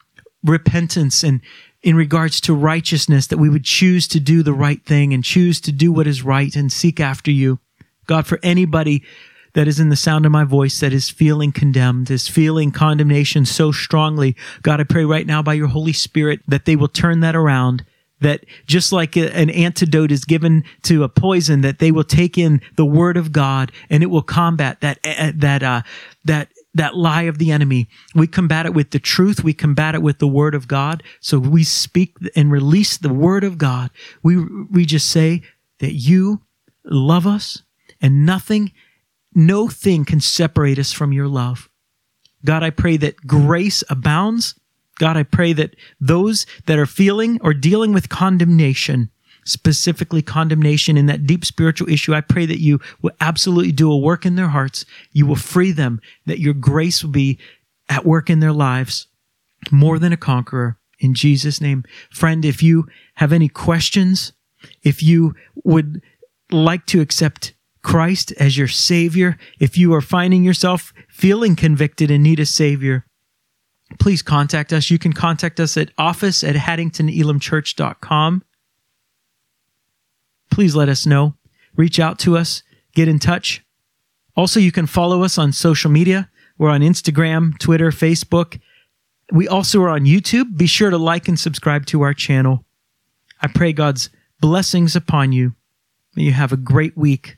repentance 0.44 1.24
and 1.24 1.39
in 1.84 1.96
regards 1.98 2.39
to 2.41 2.54
righteousness, 2.54 3.28
that 3.28 3.38
we 3.38 3.50
would 3.50 3.65
choose 3.65 4.08
to 4.08 4.19
do 4.19 4.41
the 4.41 4.54
right 4.54 4.84
thing 4.86 5.13
and 5.13 5.24
choose 5.24 5.60
to 5.62 5.72
do 5.72 5.91
what 5.91 6.08
is 6.08 6.24
right 6.24 6.56
and 6.56 6.72
seek 6.72 7.00
after 7.00 7.30
you. 7.30 7.60
God, 8.08 8.26
for 8.26 8.39
anybody 8.41 9.04
that 9.54 9.67
is 9.67 9.80
in 9.80 9.89
the 9.89 9.96
sound 9.96 10.26
of 10.26 10.32
my 10.32 10.46
voice 10.46 10.80
that 10.80 10.93
is 10.93 11.10
feeling 11.10 11.52
condemned, 11.52 12.10
is 12.10 12.28
feeling 12.28 12.72
condemnation 12.72 13.46
so 13.46 13.72
strongly, 13.72 14.36
God, 14.62 14.80
I 14.80 14.84
pray 14.86 15.06
right 15.06 15.28
now 15.28 15.43
by 15.43 15.54
your 15.54 15.67
Holy 15.67 15.93
Spirit 15.93 16.39
that 16.48 16.65
they 16.65 16.76
will 16.76 16.88
turn 16.88 17.19
that 17.19 17.36
around. 17.36 17.86
That 18.22 18.46
just 18.65 18.93
like 18.93 19.17
an 19.17 19.50
antidote 19.50 20.10
is 20.10 20.24
given 20.24 20.63
to 20.84 21.04
a 21.04 21.10
poison, 21.10 21.60
that 21.60 21.80
they 21.80 21.91
will 21.91 22.06
take 22.06 22.38
in 22.38 22.62
the 22.78 22.86
word 22.86 23.17
of 23.17 23.34
God 23.34 23.69
and 23.89 24.02
it 24.02 24.06
will 24.06 24.22
combat 24.22 24.80
that, 24.80 25.00
uh, 25.04 25.34
that, 25.36 25.62
uh, 25.62 25.82
that 26.24 26.48
that 26.74 26.96
lie 26.96 27.24
of 27.24 27.38
the 27.38 27.52
enemy. 27.52 27.88
We 28.16 28.28
combat 28.28 28.66
it 28.66 28.74
with 28.74 28.92
the 28.92 29.00
truth. 29.00 29.44
We 29.44 29.54
combat 29.54 29.96
it 29.96 30.02
with 30.02 30.20
the 30.20 30.28
word 30.28 30.56
of 30.56 30.68
God. 30.68 31.04
So 31.20 31.38
we 31.40 31.64
speak 31.64 32.16
and 32.36 32.52
release 32.52 32.98
the 32.98 33.14
word 33.14 33.44
of 33.44 33.58
God. 33.58 33.92
We, 34.24 34.44
we 34.72 34.86
just 34.86 35.10
say 35.10 35.44
that 35.80 35.94
you 35.94 36.42
love 36.84 37.28
us 37.28 37.64
and 38.02 38.26
nothing, 38.26 38.72
no 39.34 39.68
thing 39.68 40.06
can 40.06 40.20
separate 40.20 40.80
us 40.80 40.92
from 40.92 41.14
your 41.14 41.28
love. 41.28 41.70
God, 42.46 42.64
I 42.64 42.72
pray 42.72 42.98
that 42.98 43.26
grace 43.28 43.84
abounds. 43.90 44.56
God, 45.00 45.16
I 45.16 45.24
pray 45.24 45.54
that 45.54 45.76
those 46.00 46.46
that 46.66 46.78
are 46.78 46.86
feeling 46.86 47.40
or 47.42 47.54
dealing 47.54 47.94
with 47.94 48.10
condemnation, 48.10 49.10
specifically 49.45 50.21
condemnation 50.21 50.97
in 50.97 51.06
that 51.08 51.25
deep 51.25 51.45
spiritual 51.45 51.89
issue. 51.89 52.13
I 52.13 52.21
pray 52.21 52.45
that 52.45 52.62
you 52.62 52.79
will 53.01 53.12
absolutely 53.21 53.71
do 53.71 53.91
a 53.91 53.97
work 53.97 54.25
in 54.25 54.36
their 54.36 54.49
hearts. 54.49 54.86
You 55.12 55.25
will 55.25 55.36
free 55.36 55.71
them, 55.71 56.01
that 56.25 56.39
your 56.39 56.53
grace 56.53 57.03
will 57.03 57.12
be 57.12 57.39
at 57.89 58.06
work 58.06 58.29
in 58.29 58.39
their 58.39 58.53
lives 58.53 59.08
more 59.71 59.99
than 59.99 60.13
a 60.13 60.17
conqueror. 60.17 60.77
In 60.99 61.13
Jesus' 61.13 61.60
name. 61.60 61.84
Friend, 62.12 62.45
if 62.45 62.63
you 62.63 62.88
have 63.15 63.34
any 63.34 63.49
questions, 63.49 64.32
if 64.84 65.03
you 65.03 65.36
would 65.63 66.01
like 66.51 66.86
to 66.88 67.01
accept 67.01 67.53
Christ 67.82 68.32
as 68.39 68.58
your 68.58 68.69
Savior, 68.69 69.38
if 69.60 69.77
you 69.77 69.93
are 69.93 70.01
finding 70.01 70.43
yourself 70.43 70.93
feeling 71.10 71.56
convicted 71.56 72.10
and 72.10 72.23
need 72.23 72.39
a 72.39 72.45
Savior, 72.45 73.06
please 73.99 74.21
contact 74.21 74.71
us. 74.71 74.89
You 74.89 74.97
can 74.97 75.12
contact 75.13 75.60
us 75.60 75.75
at 75.75 75.91
office 75.97 76.43
at 76.43 76.56
haddingtonelimchurch.com 76.56 78.43
please 80.54 80.76
let 80.76 80.88
us 80.88 81.06
know. 81.06 81.34
Reach 81.76 82.00
out 82.00 82.20
to 82.20 82.38
us, 82.38 82.62
get 82.94 83.08
in 83.08 83.18
touch. 83.18 83.66
Also, 84.36 84.60
you 84.60 84.72
can 84.72 84.86
follow 84.86 85.24
us 85.24 85.38
on 85.38 85.52
social 85.52 85.89
media. 85.89 86.30
We're 86.60 86.70
on 86.70 86.82
Instagram, 86.82 87.58
Twitter, 87.58 87.89
Facebook. 87.89 88.60
We 89.32 89.48
also 89.48 89.82
are 89.82 89.89
on 89.89 90.06
YouTube. 90.06 90.56
Be 90.56 90.68
sure 90.68 90.92
to 90.92 90.98
like 90.98 91.28
and 91.28 91.39
subscribe 91.39 91.88
to 91.88 92.04
our 92.04 92.13
channel. 92.13 92.66
I 93.42 93.48
pray 93.48 93.74
God's 93.74 94.12
blessings 94.42 94.96
upon 94.96 95.32
you. 95.32 95.56
May 96.16 96.24
you 96.24 96.34
have 96.34 96.52
a 96.52 96.58
great 96.58 96.96
week. 96.96 97.38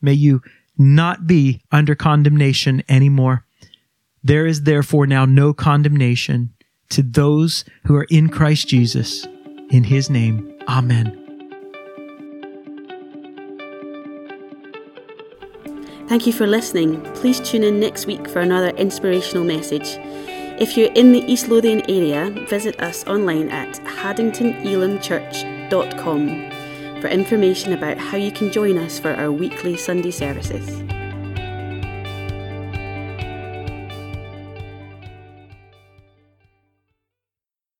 May 0.00 0.12
you 0.12 0.40
not 0.78 1.26
be 1.26 1.60
under 1.72 1.96
condemnation 1.96 2.84
anymore. 2.88 3.44
There 4.22 4.46
is 4.46 4.62
therefore 4.62 5.06
now 5.06 5.24
no 5.24 5.52
condemnation 5.52 6.54
to 6.90 7.02
those 7.02 7.64
who 7.86 7.96
are 7.96 8.06
in 8.10 8.28
Christ 8.28 8.68
Jesus. 8.68 9.26
In 9.70 9.84
his 9.84 10.08
name, 10.08 10.56
amen. 10.68 11.23
Thank 16.08 16.26
you 16.26 16.32
for 16.32 16.46
listening. 16.46 17.02
Please 17.14 17.40
tune 17.40 17.64
in 17.64 17.80
next 17.80 18.06
week 18.06 18.28
for 18.28 18.40
another 18.40 18.68
inspirational 18.76 19.44
message. 19.44 19.96
If 20.60 20.76
you're 20.76 20.92
in 20.92 21.12
the 21.12 21.20
East 21.20 21.48
Lothian 21.48 21.80
area, 21.90 22.30
visit 22.48 22.80
us 22.80 23.06
online 23.06 23.48
at 23.48 23.74
haddingtonelimchurch.com 23.84 26.50
for 27.00 27.08
information 27.08 27.72
about 27.72 27.98
how 27.98 28.16
you 28.16 28.30
can 28.30 28.52
join 28.52 28.78
us 28.78 28.98
for 28.98 29.12
our 29.14 29.32
weekly 29.32 29.76
Sunday 29.76 30.10
services. 30.10 30.93